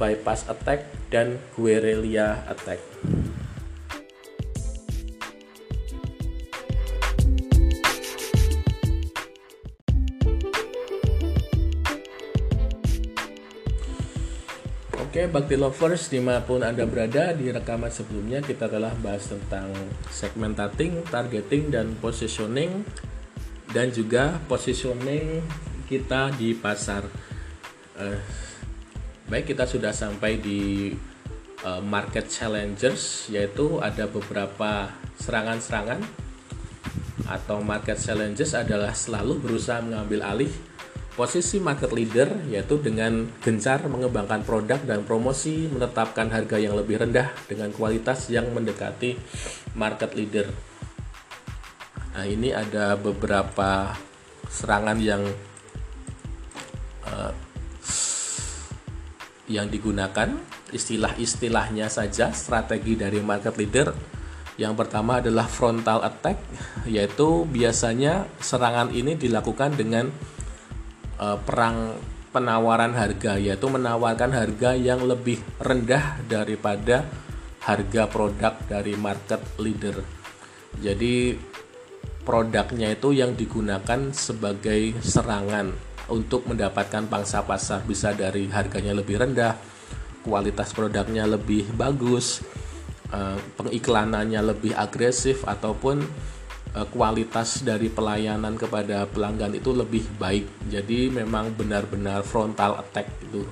bypass 0.00 0.48
attack, 0.48 0.88
dan 1.12 1.36
guerrilla 1.52 2.40
attack. 2.48 2.80
Oke, 15.12 15.28
Bakti 15.28 15.60
Lovers 15.60 16.08
di 16.08 16.24
mana 16.24 16.40
pun 16.40 16.64
Anda 16.64 16.88
berada 16.88 17.36
di 17.36 17.52
rekaman 17.52 17.92
sebelumnya 17.92 18.40
kita 18.40 18.64
telah 18.64 18.96
bahas 18.96 19.28
tentang 19.28 19.68
segmentating, 20.08 21.04
targeting, 21.04 21.68
dan 21.68 21.92
positioning 22.00 22.80
dan 23.76 23.92
juga 23.92 24.40
positioning 24.48 25.44
kita 25.84 26.32
di 26.32 26.56
pasar. 26.56 27.04
Uh, 27.92 28.16
baik, 29.28 29.52
kita 29.52 29.68
sudah 29.68 29.92
sampai 29.92 30.40
di 30.40 30.96
uh, 31.60 31.84
market 31.84 32.32
challengers 32.32 33.28
yaitu 33.28 33.84
ada 33.84 34.08
beberapa 34.08 34.96
serangan-serangan 35.20 36.00
atau 37.28 37.60
market 37.60 38.00
challenges 38.00 38.56
adalah 38.56 38.96
selalu 38.96 39.44
berusaha 39.44 39.84
mengambil 39.84 40.24
alih 40.24 40.52
Posisi 41.12 41.60
market 41.60 41.92
leader 41.92 42.48
yaitu 42.48 42.80
dengan 42.80 43.28
gencar 43.44 43.84
mengembangkan 43.84 44.40
produk 44.48 44.80
dan 44.80 45.04
promosi, 45.04 45.68
menetapkan 45.68 46.32
harga 46.32 46.56
yang 46.56 46.72
lebih 46.72 47.04
rendah 47.04 47.28
dengan 47.44 47.68
kualitas 47.68 48.32
yang 48.32 48.48
mendekati 48.48 49.20
market 49.76 50.16
leader. 50.16 50.48
Nah, 52.16 52.24
ini 52.24 52.56
ada 52.56 52.96
beberapa 52.96 53.92
serangan 54.48 54.96
yang 55.00 55.20
uh, 57.04 57.32
yang 59.52 59.68
digunakan, 59.68 60.32
istilah-istilahnya 60.72 61.92
saja 61.92 62.32
strategi 62.32 62.96
dari 62.96 63.20
market 63.20 63.60
leader. 63.60 63.92
Yang 64.56 64.84
pertama 64.84 65.20
adalah 65.20 65.44
frontal 65.44 66.04
attack, 66.04 66.40
yaitu 66.88 67.44
biasanya 67.48 68.28
serangan 68.40 68.92
ini 68.92 69.16
dilakukan 69.16 69.76
dengan 69.76 70.12
uh, 71.22 71.38
perang 71.38 71.94
penawaran 72.34 72.96
harga, 72.96 73.38
yaitu 73.38 73.68
menawarkan 73.70 74.34
harga 74.34 74.74
yang 74.74 75.04
lebih 75.06 75.38
rendah 75.62 76.18
daripada 76.26 77.06
harga 77.62 78.10
produk 78.10 78.58
dari 78.66 78.98
market 78.98 79.38
leader. 79.62 80.02
Jadi 80.82 81.36
produknya 82.26 82.96
itu 82.96 83.14
yang 83.14 83.36
digunakan 83.36 84.10
sebagai 84.10 84.98
serangan 85.04 85.70
untuk 86.10 86.48
mendapatkan 86.48 87.06
pangsa 87.06 87.44
pasar 87.46 87.84
bisa 87.86 88.16
dari 88.16 88.48
harganya 88.48 88.96
lebih 88.96 89.20
rendah, 89.20 89.54
kualitas 90.24 90.72
produknya 90.72 91.28
lebih 91.28 91.68
bagus, 91.76 92.42
eh, 93.12 93.38
pengiklanannya 93.60 94.40
lebih 94.42 94.72
agresif 94.74 95.44
ataupun 95.44 96.02
kualitas 96.72 97.60
dari 97.60 97.92
pelayanan 97.92 98.56
kepada 98.56 99.04
pelanggan 99.04 99.52
itu 99.52 99.76
lebih 99.76 100.08
baik. 100.16 100.48
Jadi 100.72 101.12
memang 101.12 101.52
benar-benar 101.52 102.24
frontal 102.24 102.80
attack 102.80 103.12
itu 103.20 103.44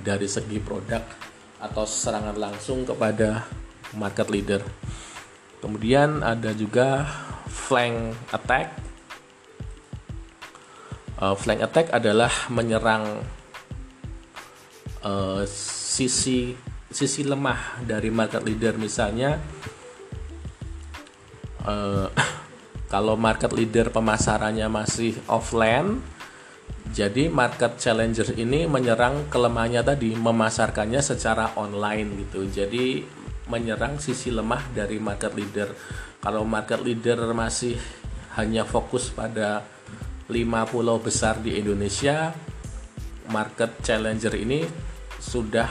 dari 0.00 0.24
segi 0.24 0.56
produk 0.56 1.04
atau 1.60 1.84
serangan 1.84 2.36
langsung 2.40 2.88
kepada 2.88 3.44
market 3.92 4.32
leader. 4.32 4.64
Kemudian 5.60 6.24
ada 6.24 6.50
juga 6.56 7.06
flank 7.46 8.16
attack 8.32 8.82
uh, 11.22 11.36
flank 11.38 11.62
attack 11.62 11.94
adalah 11.94 12.32
menyerang 12.50 13.22
uh, 15.06 15.46
sisi 15.46 16.58
sisi 16.92 17.22
lemah 17.24 17.80
dari 17.86 18.10
market 18.12 18.42
leader 18.44 18.76
misalnya 18.76 19.38
uh, 21.64 22.10
kalau 22.92 23.16
market 23.16 23.56
leader 23.56 23.88
pemasarannya 23.88 24.68
masih 24.68 25.16
offline 25.24 26.04
jadi 26.92 27.32
market 27.32 27.80
challenger 27.80 28.36
ini 28.36 28.68
menyerang 28.68 29.32
kelemahannya 29.32 29.80
tadi 29.80 30.12
memasarkannya 30.12 31.00
secara 31.00 31.56
online 31.56 32.26
gitu. 32.26 32.44
Jadi 32.44 33.00
menyerang 33.48 33.96
sisi 33.96 34.28
lemah 34.28 34.60
dari 34.76 35.00
market 35.00 35.32
leader. 35.32 35.72
Kalau 36.20 36.44
market 36.44 36.84
leader 36.84 37.32
masih 37.32 37.80
hanya 38.36 38.68
fokus 38.68 39.08
pada 39.08 39.64
5 40.28 40.36
pulau 40.68 41.00
besar 41.00 41.40
di 41.40 41.56
Indonesia 41.56 42.32
market 43.32 43.80
challenger 43.80 44.36
ini 44.36 44.64
sudah 45.16 45.68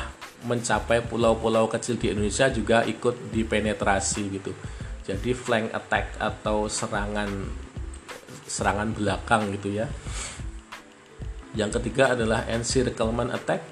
mencapai 0.49 1.05
pulau-pulau 1.05 1.69
kecil 1.69 2.01
di 2.01 2.09
Indonesia 2.09 2.49
juga 2.49 2.82
ikut 2.82 3.30
dipenetrasi 3.30 4.22
gitu 4.41 4.51
jadi 5.12 5.32
flank 5.36 5.68
attack 5.76 6.16
atau 6.18 6.72
serangan 6.72 7.30
serangan 8.47 8.95
belakang 8.95 9.51
gitu 9.59 9.84
ya 9.84 9.88
yang 11.51 11.72
ketiga 11.72 12.16
adalah 12.16 12.47
encirclement 12.47 13.32
attack 13.36 13.64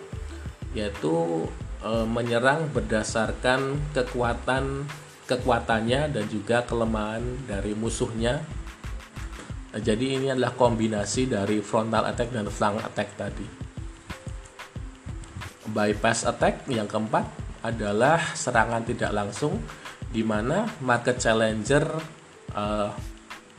yaitu 0.75 1.47
e, 1.79 1.91
menyerang 2.03 2.67
berdasarkan 2.75 3.79
kekuatan 3.95 4.83
kekuatannya 5.25 6.11
dan 6.11 6.25
juga 6.27 6.63
kelemahan 6.67 7.23
dari 7.47 7.71
musuhnya 7.75 8.43
Nah, 9.69 9.77
jadi 9.77 10.17
ini 10.17 10.27
adalah 10.33 10.57
kombinasi 10.57 11.29
dari 11.29 11.61
frontal 11.61 12.09
attack 12.09 12.33
dan 12.33 12.49
flank 12.49 12.81
attack 12.81 13.13
tadi. 13.13 13.45
Bypass 15.69 16.25
attack 16.25 16.65
yang 16.65 16.89
keempat 16.89 17.29
adalah 17.61 18.17
serangan 18.33 18.81
tidak 18.81 19.13
langsung 19.13 19.61
di 20.09 20.25
mana 20.25 20.65
market 20.81 21.21
challenger 21.21 21.85
uh, 22.57 22.89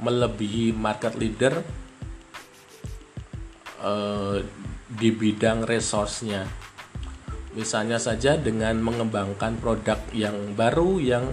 melebihi 0.03 0.74
market 0.74 1.14
leader 1.14 1.55
uh, 3.84 4.42
di 4.90 5.09
bidang 5.14 5.62
resource-nya. 5.62 6.48
Misalnya 7.55 7.98
saja 7.98 8.38
dengan 8.38 8.78
mengembangkan 8.78 9.59
produk 9.59 9.98
yang 10.14 10.55
baru 10.55 11.03
yang 11.03 11.26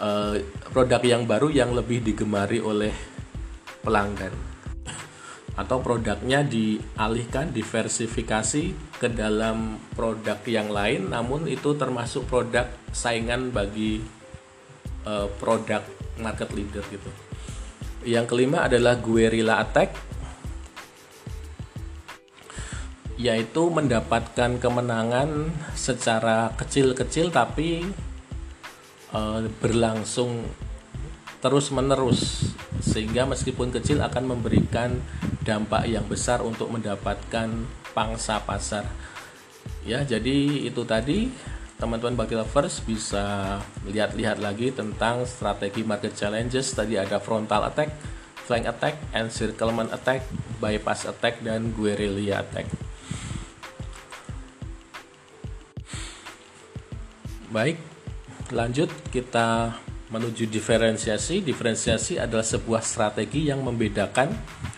uh, 0.00 0.36
produk 0.72 1.00
yang 1.04 1.24
baru 1.24 1.48
yang 1.52 1.72
lebih 1.72 2.04
digemari 2.04 2.60
oleh 2.60 2.92
pelanggan 3.80 4.55
atau 5.56 5.80
produknya 5.80 6.44
dialihkan 6.44 7.48
diversifikasi 7.50 8.64
ke 9.00 9.08
dalam 9.08 9.80
produk 9.96 10.36
yang 10.44 10.68
lain 10.68 11.08
namun 11.08 11.48
itu 11.48 11.72
termasuk 11.80 12.28
produk 12.28 12.68
saingan 12.92 13.48
bagi 13.48 14.04
uh, 15.08 15.32
produk 15.40 15.80
market 16.20 16.52
leader 16.52 16.84
gitu. 16.92 17.10
Yang 18.04 18.26
kelima 18.36 18.68
adalah 18.68 19.00
guerrilla 19.00 19.64
attack 19.64 19.96
yaitu 23.16 23.72
mendapatkan 23.72 24.60
kemenangan 24.60 25.48
secara 25.72 26.52
kecil-kecil 26.52 27.32
tapi 27.32 27.80
uh, 29.16 29.40
berlangsung 29.64 30.44
terus 31.46 31.70
menerus 31.70 32.50
sehingga 32.82 33.22
meskipun 33.22 33.70
kecil 33.70 34.02
akan 34.02 34.34
memberikan 34.34 34.98
dampak 35.46 35.86
yang 35.86 36.02
besar 36.10 36.42
untuk 36.42 36.74
mendapatkan 36.74 37.46
pangsa 37.94 38.42
pasar. 38.42 38.82
Ya 39.86 40.02
jadi 40.02 40.66
itu 40.66 40.82
tadi 40.82 41.30
teman-teman 41.78 42.18
bagi 42.18 42.34
lovers 42.34 42.82
bisa 42.82 43.62
lihat-lihat 43.86 44.42
lagi 44.42 44.74
tentang 44.74 45.22
strategi 45.22 45.86
market 45.86 46.18
challenges. 46.18 46.74
Tadi 46.74 46.98
ada 46.98 47.22
frontal 47.22 47.70
attack 47.70 47.94
flank 48.42 48.66
attack 48.66 48.98
encirclement 49.14 49.94
attack 49.94 50.26
bypass 50.58 51.06
attack 51.06 51.46
dan 51.46 51.70
guerrilla 51.78 52.42
attack. 52.42 52.66
Baik 57.54 57.78
lanjut 58.50 58.90
kita 59.14 59.78
menuju 60.10 60.46
diferensiasi. 60.46 61.42
Diferensiasi 61.42 62.18
adalah 62.22 62.46
sebuah 62.46 62.82
strategi 62.82 63.50
yang 63.50 63.62
membedakan 63.66 64.30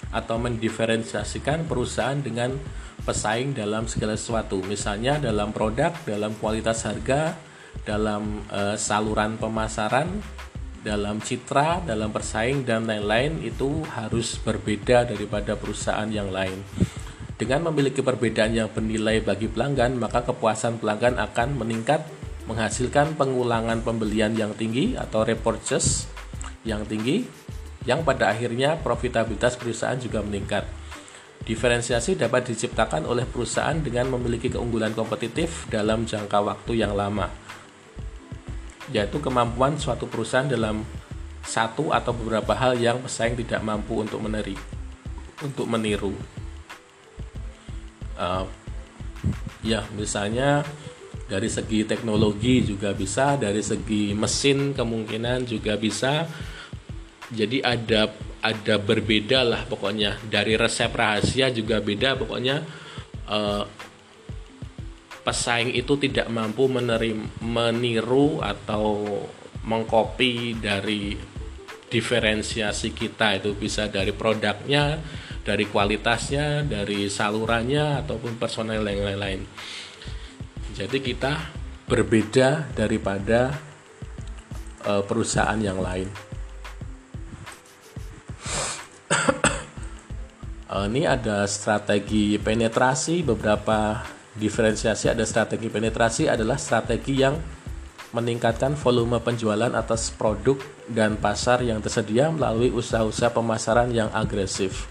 atau 0.08 0.36
mendiferensiasikan 0.40 1.68
perusahaan 1.68 2.16
dengan 2.16 2.56
pesaing 3.04 3.52
dalam 3.52 3.84
segala 3.84 4.16
sesuatu. 4.16 4.60
Misalnya 4.64 5.20
dalam 5.20 5.52
produk, 5.52 5.92
dalam 6.08 6.32
kualitas 6.40 6.88
harga, 6.88 7.36
dalam 7.84 8.44
e, 8.48 8.76
saluran 8.80 9.36
pemasaran, 9.36 10.08
dalam 10.80 11.20
citra, 11.20 11.84
dalam 11.84 12.08
persaing 12.08 12.64
dan 12.64 12.88
lain-lain 12.88 13.44
itu 13.44 13.84
harus 13.92 14.40
berbeda 14.40 15.12
daripada 15.12 15.56
perusahaan 15.56 16.08
yang 16.08 16.32
lain. 16.32 16.64
Dengan 17.38 17.70
memiliki 17.70 18.02
perbedaan 18.02 18.50
yang 18.50 18.66
bernilai 18.66 19.22
bagi 19.22 19.46
pelanggan, 19.46 19.94
maka 19.94 20.26
kepuasan 20.26 20.82
pelanggan 20.82 21.22
akan 21.22 21.54
meningkat 21.54 22.02
menghasilkan 22.48 23.12
pengulangan 23.20 23.84
pembelian 23.84 24.32
yang 24.32 24.56
tinggi 24.56 24.96
atau 24.96 25.20
repurchase 25.20 26.08
yang 26.64 26.88
tinggi 26.88 27.28
yang 27.84 28.04
pada 28.04 28.32
akhirnya 28.32 28.80
profitabilitas 28.80 29.60
perusahaan 29.60 30.00
juga 30.00 30.24
meningkat. 30.24 30.64
Diferensiasi 31.44 32.18
dapat 32.18 32.50
diciptakan 32.52 33.08
oleh 33.08 33.24
perusahaan 33.24 33.76
dengan 33.76 34.12
memiliki 34.12 34.52
keunggulan 34.52 34.92
kompetitif 34.92 35.64
dalam 35.72 36.04
jangka 36.04 36.44
waktu 36.44 36.84
yang 36.84 36.92
lama, 36.92 37.32
yaitu 38.92 39.16
kemampuan 39.22 39.80
suatu 39.80 40.04
perusahaan 40.04 40.44
dalam 40.44 40.84
satu 41.40 41.94
atau 41.94 42.12
beberapa 42.12 42.52
hal 42.52 42.76
yang 42.76 43.00
pesaing 43.00 43.38
tidak 43.40 43.64
mampu 43.64 44.04
untuk 44.04 44.20
meneri, 44.20 44.52
untuk 45.40 45.64
meniru. 45.64 46.12
Uh, 48.18 48.44
ya, 49.64 49.86
misalnya 49.96 50.66
dari 51.28 51.52
segi 51.52 51.84
teknologi 51.84 52.64
juga 52.64 52.96
bisa 52.96 53.36
dari 53.36 53.60
segi 53.60 54.16
mesin 54.16 54.72
kemungkinan 54.72 55.44
juga 55.44 55.76
bisa. 55.76 56.24
Jadi 57.28 57.60
ada 57.60 58.08
ada 58.40 58.76
berbeda 58.80 59.44
lah 59.44 59.62
pokoknya. 59.68 60.16
Dari 60.24 60.56
resep 60.56 60.88
rahasia 60.88 61.52
juga 61.52 61.84
beda 61.84 62.16
pokoknya. 62.16 62.64
Eh, 63.28 63.64
pesaing 65.20 65.76
itu 65.76 66.00
tidak 66.00 66.32
mampu 66.32 66.64
menerim, 66.72 67.28
meniru 67.44 68.40
atau 68.40 69.04
mengcopy 69.68 70.56
dari 70.56 71.12
diferensiasi 71.92 72.96
kita. 72.96 73.36
Itu 73.36 73.52
bisa 73.52 73.84
dari 73.92 74.16
produknya 74.16 74.96
dari 75.44 75.64
kualitasnya 75.68 76.64
dari 76.64 77.08
salurannya 77.08 78.04
ataupun 78.04 78.36
personel 78.36 78.84
yang 78.84 79.00
lain-lain 79.04 79.40
jadi 80.78 80.98
kita 81.02 81.32
berbeda 81.90 82.70
daripada 82.70 83.50
uh, 84.86 85.02
perusahaan 85.02 85.58
yang 85.58 85.82
lain. 85.82 86.06
uh, 90.70 90.86
ini 90.90 91.02
ada 91.02 91.42
strategi 91.50 92.38
penetrasi 92.38 93.26
beberapa 93.26 94.06
diferensiasi 94.38 95.10
ada 95.10 95.26
strategi 95.26 95.66
penetrasi 95.66 96.30
adalah 96.30 96.54
strategi 96.54 97.26
yang 97.26 97.34
meningkatkan 98.14 98.78
volume 98.78 99.18
penjualan 99.18 99.74
atas 99.74 100.14
produk 100.14 100.62
dan 100.86 101.18
pasar 101.18 101.58
yang 101.66 101.82
tersedia 101.82 102.30
melalui 102.30 102.70
usaha-usaha 102.70 103.34
pemasaran 103.34 103.90
yang 103.90 104.14
agresif. 104.14 104.86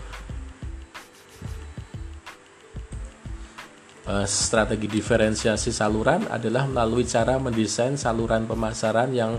Strategi 4.24 4.88
diferensiasi 4.88 5.76
saluran 5.76 6.32
adalah 6.32 6.64
melalui 6.64 7.04
cara 7.04 7.36
mendesain 7.36 8.00
saluran 8.00 8.48
pemasaran 8.48 9.12
yang 9.12 9.36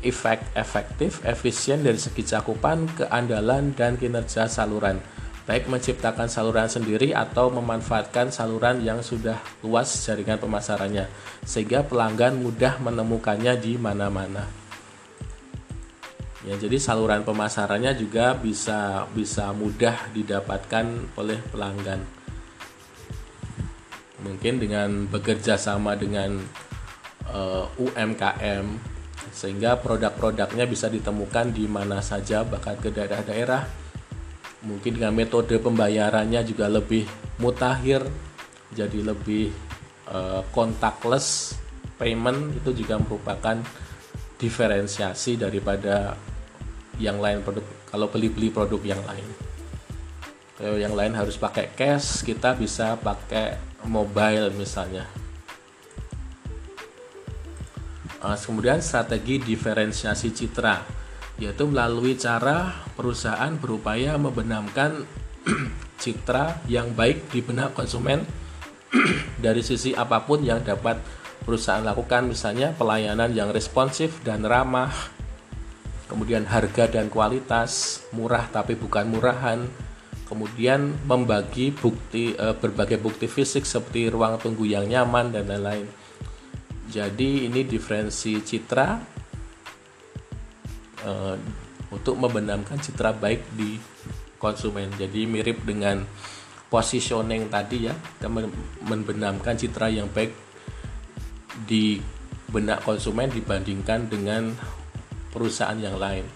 efek 0.00 0.40
efektif, 0.56 1.20
efisien 1.20 1.84
dari 1.84 2.00
segi 2.00 2.24
cakupan, 2.24 2.88
keandalan, 2.96 3.76
dan 3.76 4.00
kinerja 4.00 4.48
saluran. 4.48 4.96
Baik 5.46 5.70
menciptakan 5.70 6.26
saluran 6.26 6.66
sendiri 6.66 7.14
atau 7.14 7.52
memanfaatkan 7.54 8.34
saluran 8.34 8.82
yang 8.82 8.98
sudah 9.04 9.38
luas 9.62 9.92
jaringan 10.02 10.42
pemasarannya, 10.42 11.06
sehingga 11.46 11.86
pelanggan 11.86 12.40
mudah 12.40 12.82
menemukannya 12.82 13.54
di 13.60 13.78
mana-mana. 13.78 14.48
Ya, 16.42 16.54
jadi 16.56 16.78
saluran 16.78 17.22
pemasarannya 17.22 17.94
juga 17.98 18.34
bisa 18.34 19.06
bisa 19.12 19.50
mudah 19.50 20.10
didapatkan 20.14 21.14
oleh 21.18 21.42
pelanggan 21.50 22.25
mungkin 24.24 24.62
dengan 24.62 25.04
bekerja 25.10 25.60
sama 25.60 25.98
dengan 25.98 26.40
uh, 27.28 27.64
eh, 27.68 27.84
UMKM 27.84 28.66
sehingga 29.32 29.76
produk-produknya 29.76 30.64
bisa 30.64 30.88
ditemukan 30.88 31.52
di 31.52 31.68
mana 31.68 32.00
saja 32.00 32.46
bahkan 32.46 32.78
ke 32.80 32.88
daerah-daerah. 32.88 33.62
Mungkin 34.64 34.98
dengan 34.98 35.12
metode 35.12 35.60
pembayarannya 35.60 36.40
juga 36.42 36.66
lebih 36.66 37.04
mutakhir 37.38 38.02
jadi 38.72 38.98
lebih 39.04 39.52
uh, 40.10 40.42
contactless 40.50 41.54
payment 42.00 42.56
itu 42.56 42.84
juga 42.84 42.98
merupakan 42.98 43.56
diferensiasi 44.36 45.40
daripada 45.40 46.16
yang 47.00 47.20
lain 47.20 47.44
produk 47.44 47.64
kalau 47.88 48.08
beli-beli 48.08 48.52
produk 48.52 48.80
yang 48.82 49.00
lain 49.04 49.24
kalau 50.56 50.80
yang 50.80 50.96
lain 50.96 51.12
harus 51.12 51.36
pakai 51.36 51.76
cash 51.76 52.24
kita 52.24 52.56
bisa 52.56 52.96
pakai 52.96 53.60
mobile 53.84 54.48
misalnya. 54.56 55.04
Uh, 58.24 58.32
kemudian 58.40 58.80
strategi 58.80 59.36
diferensiasi 59.36 60.32
citra 60.32 60.80
yaitu 61.36 61.68
melalui 61.68 62.16
cara 62.16 62.72
perusahaan 62.96 63.52
berupaya 63.60 64.16
membenamkan 64.16 65.04
citra 66.02 66.64
yang 66.64 66.96
baik 66.96 67.28
di 67.28 67.44
benak 67.44 67.76
konsumen 67.76 68.24
dari 69.44 69.60
sisi 69.60 69.92
apa 69.92 70.24
pun 70.24 70.40
yang 70.40 70.64
dapat 70.64 70.96
perusahaan 71.44 71.84
lakukan 71.84 72.32
misalnya 72.32 72.72
pelayanan 72.72 73.36
yang 73.36 73.52
responsif 73.52 74.24
dan 74.24 74.48
ramah 74.48 74.90
kemudian 76.08 76.48
harga 76.48 76.88
dan 76.88 77.12
kualitas 77.12 78.00
murah 78.16 78.48
tapi 78.48 78.72
bukan 78.72 79.04
murahan 79.12 79.68
kemudian 80.26 80.98
membagi 81.06 81.70
bukti 81.70 82.34
e, 82.34 82.46
berbagai 82.58 82.98
bukti 82.98 83.30
fisik 83.30 83.62
seperti 83.62 84.10
ruang 84.10 84.42
tunggu 84.42 84.66
yang 84.66 84.84
nyaman 84.84 85.30
dan 85.30 85.46
lain-lain. 85.46 85.86
Jadi 86.90 87.46
ini 87.46 87.62
diferensi 87.62 88.42
citra 88.42 88.88
e, 91.06 91.12
untuk 91.94 92.18
membenamkan 92.18 92.82
citra 92.82 93.14
baik 93.14 93.46
di 93.54 93.78
konsumen. 94.42 94.90
Jadi 94.98 95.24
mirip 95.30 95.62
dengan 95.62 96.02
positioning 96.66 97.46
tadi 97.46 97.86
ya, 97.86 97.94
kita 97.94 98.26
membenamkan 98.82 99.54
citra 99.54 99.86
yang 99.86 100.10
baik 100.10 100.34
di 101.64 102.02
benak 102.50 102.82
konsumen 102.82 103.30
dibandingkan 103.30 104.10
dengan 104.10 104.50
perusahaan 105.30 105.78
yang 105.78 105.98
lain. 105.98 106.26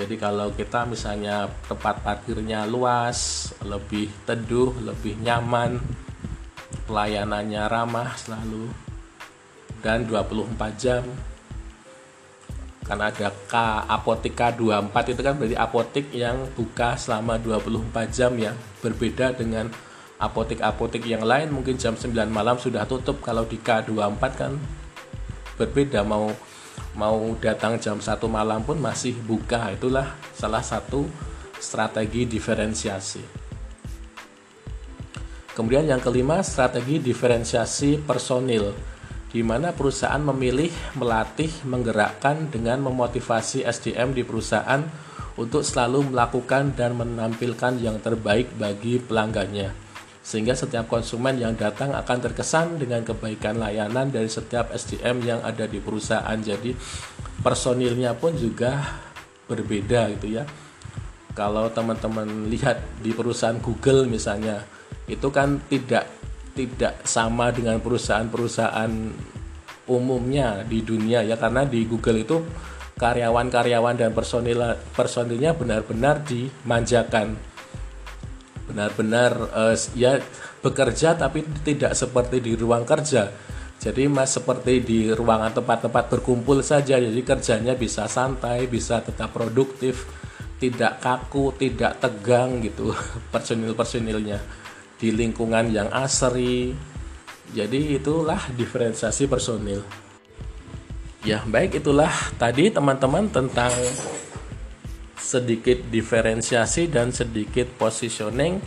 Jadi 0.00 0.16
kalau 0.16 0.48
kita 0.56 0.88
misalnya 0.88 1.44
tempat 1.68 2.00
parkirnya 2.00 2.64
luas, 2.64 3.52
lebih 3.60 4.08
teduh, 4.24 4.72
lebih 4.80 5.20
nyaman, 5.20 5.76
pelayanannya 6.88 7.68
ramah 7.68 8.16
selalu 8.16 8.72
dan 9.84 10.08
24 10.08 10.56
jam 10.80 11.04
kan 12.90 12.98
ada 13.06 13.30
K 13.46 13.54
apotek 13.86 14.34
K24 14.34 15.14
itu 15.14 15.22
kan 15.22 15.38
berarti 15.38 15.54
apotek 15.54 16.06
yang 16.10 16.42
buka 16.58 16.98
selama 16.98 17.38
24 17.38 18.10
jam 18.10 18.34
ya. 18.34 18.50
Berbeda 18.82 19.30
dengan 19.30 19.70
apotek-apotek 20.18 21.06
yang 21.06 21.22
lain 21.22 21.54
mungkin 21.54 21.78
jam 21.78 21.94
9 21.94 22.10
malam 22.26 22.58
sudah 22.58 22.82
tutup. 22.90 23.22
Kalau 23.22 23.46
di 23.46 23.62
K24 23.62 24.22
kan 24.34 24.58
berbeda 25.54 26.02
mau 26.02 26.34
mau 26.94 27.34
datang 27.38 27.78
jam 27.78 27.98
satu 27.98 28.26
malam 28.26 28.62
pun 28.66 28.78
masih 28.78 29.14
buka. 29.24 29.70
Itulah 29.72 30.16
salah 30.34 30.64
satu 30.64 31.06
strategi 31.60 32.26
diferensiasi. 32.26 33.22
Kemudian 35.54 35.90
yang 35.90 36.00
kelima 36.00 36.40
strategi 36.40 37.02
diferensiasi 37.02 38.00
personil 38.00 38.72
di 39.30 39.46
mana 39.46 39.70
perusahaan 39.70 40.18
memilih 40.18 40.70
melatih 40.98 41.50
menggerakkan 41.62 42.50
dengan 42.50 42.82
memotivasi 42.82 43.62
SDM 43.62 44.10
di 44.10 44.26
perusahaan 44.26 44.82
untuk 45.38 45.62
selalu 45.62 46.10
melakukan 46.10 46.74
dan 46.74 46.98
menampilkan 46.98 47.78
yang 47.78 48.02
terbaik 48.02 48.50
bagi 48.58 48.98
pelanggannya 48.98 49.89
sehingga 50.20 50.52
setiap 50.52 50.84
konsumen 50.86 51.40
yang 51.40 51.56
datang 51.56 51.96
akan 51.96 52.18
terkesan 52.20 52.76
dengan 52.76 53.00
kebaikan 53.00 53.56
layanan 53.56 54.12
dari 54.12 54.28
setiap 54.28 54.68
SDM 54.70 55.24
yang 55.24 55.40
ada 55.40 55.64
di 55.64 55.80
perusahaan. 55.80 56.36
Jadi 56.36 56.76
personilnya 57.40 58.12
pun 58.12 58.36
juga 58.36 59.00
berbeda 59.48 60.12
gitu 60.16 60.36
ya. 60.40 60.44
Kalau 61.32 61.72
teman-teman 61.72 62.52
lihat 62.52 63.00
di 63.00 63.16
perusahaan 63.16 63.56
Google 63.56 64.04
misalnya, 64.04 64.60
itu 65.08 65.32
kan 65.32 65.56
tidak 65.72 66.04
tidak 66.52 67.00
sama 67.08 67.48
dengan 67.54 67.80
perusahaan-perusahaan 67.80 68.92
umumnya 69.90 70.62
di 70.68 70.84
dunia 70.84 71.24
ya 71.24 71.34
karena 71.40 71.66
di 71.66 71.82
Google 71.88 72.22
itu 72.22 72.44
karyawan-karyawan 73.00 73.96
dan 73.96 74.10
personil 74.12 74.76
personilnya 74.92 75.56
benar-benar 75.56 76.20
dimanjakan 76.22 77.34
benar-benar 78.70 79.32
uh, 79.50 79.76
ya 79.98 80.22
bekerja 80.62 81.18
tapi 81.18 81.42
tidak 81.66 81.98
seperti 81.98 82.38
di 82.38 82.54
ruang 82.54 82.86
kerja. 82.86 83.28
Jadi 83.80 84.12
mas 84.12 84.36
seperti 84.36 84.84
di 84.84 85.08
ruangan 85.08 85.56
tempat-tempat 85.56 86.12
berkumpul 86.12 86.60
saja. 86.60 87.00
Jadi 87.00 87.20
kerjanya 87.24 87.74
bisa 87.74 88.06
santai 88.06 88.70
bisa 88.70 89.02
tetap 89.02 89.34
produktif 89.34 90.06
tidak 90.60 91.00
kaku 91.00 91.56
tidak 91.56 91.96
tegang 91.98 92.60
gitu 92.60 92.92
personil-personilnya 93.32 94.38
di 95.00 95.08
lingkungan 95.10 95.72
yang 95.72 95.88
asri. 95.90 96.76
Jadi 97.50 97.98
itulah 97.98 98.38
diferensiasi 98.54 99.26
personil. 99.26 99.82
Ya 101.24 101.42
baik 101.44 101.82
itulah 101.82 102.12
tadi 102.36 102.68
teman-teman 102.70 103.28
tentang 103.32 103.72
sedikit 105.20 105.78
diferensiasi 105.92 106.88
dan 106.88 107.12
sedikit 107.12 107.68
positioning. 107.76 108.58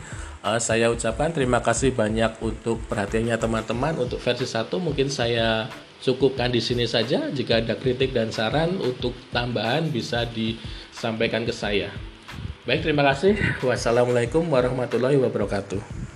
Uh, 0.44 0.60
saya 0.62 0.94
ucapkan 0.94 1.34
terima 1.34 1.60
kasih 1.66 1.92
banyak 1.92 2.38
untuk 2.40 2.80
perhatiannya 2.86 3.36
teman-teman. 3.36 3.98
Untuk 3.98 4.22
versi 4.22 4.46
1 4.46 4.70
mungkin 4.78 5.10
saya 5.10 5.68
cukupkan 6.06 6.54
di 6.54 6.62
sini 6.62 6.86
saja. 6.86 7.28
Jika 7.34 7.66
ada 7.66 7.74
kritik 7.74 8.14
dan 8.14 8.30
saran 8.30 8.78
untuk 8.78 9.18
tambahan 9.34 9.90
bisa 9.90 10.30
disampaikan 10.30 11.44
ke 11.44 11.52
saya. 11.56 11.90
Baik 12.64 12.86
terima 12.86 13.04
kasih. 13.04 13.36
Wassalamualaikum 13.60 14.46
warahmatullahi 14.48 15.20
wabarakatuh 15.20 16.13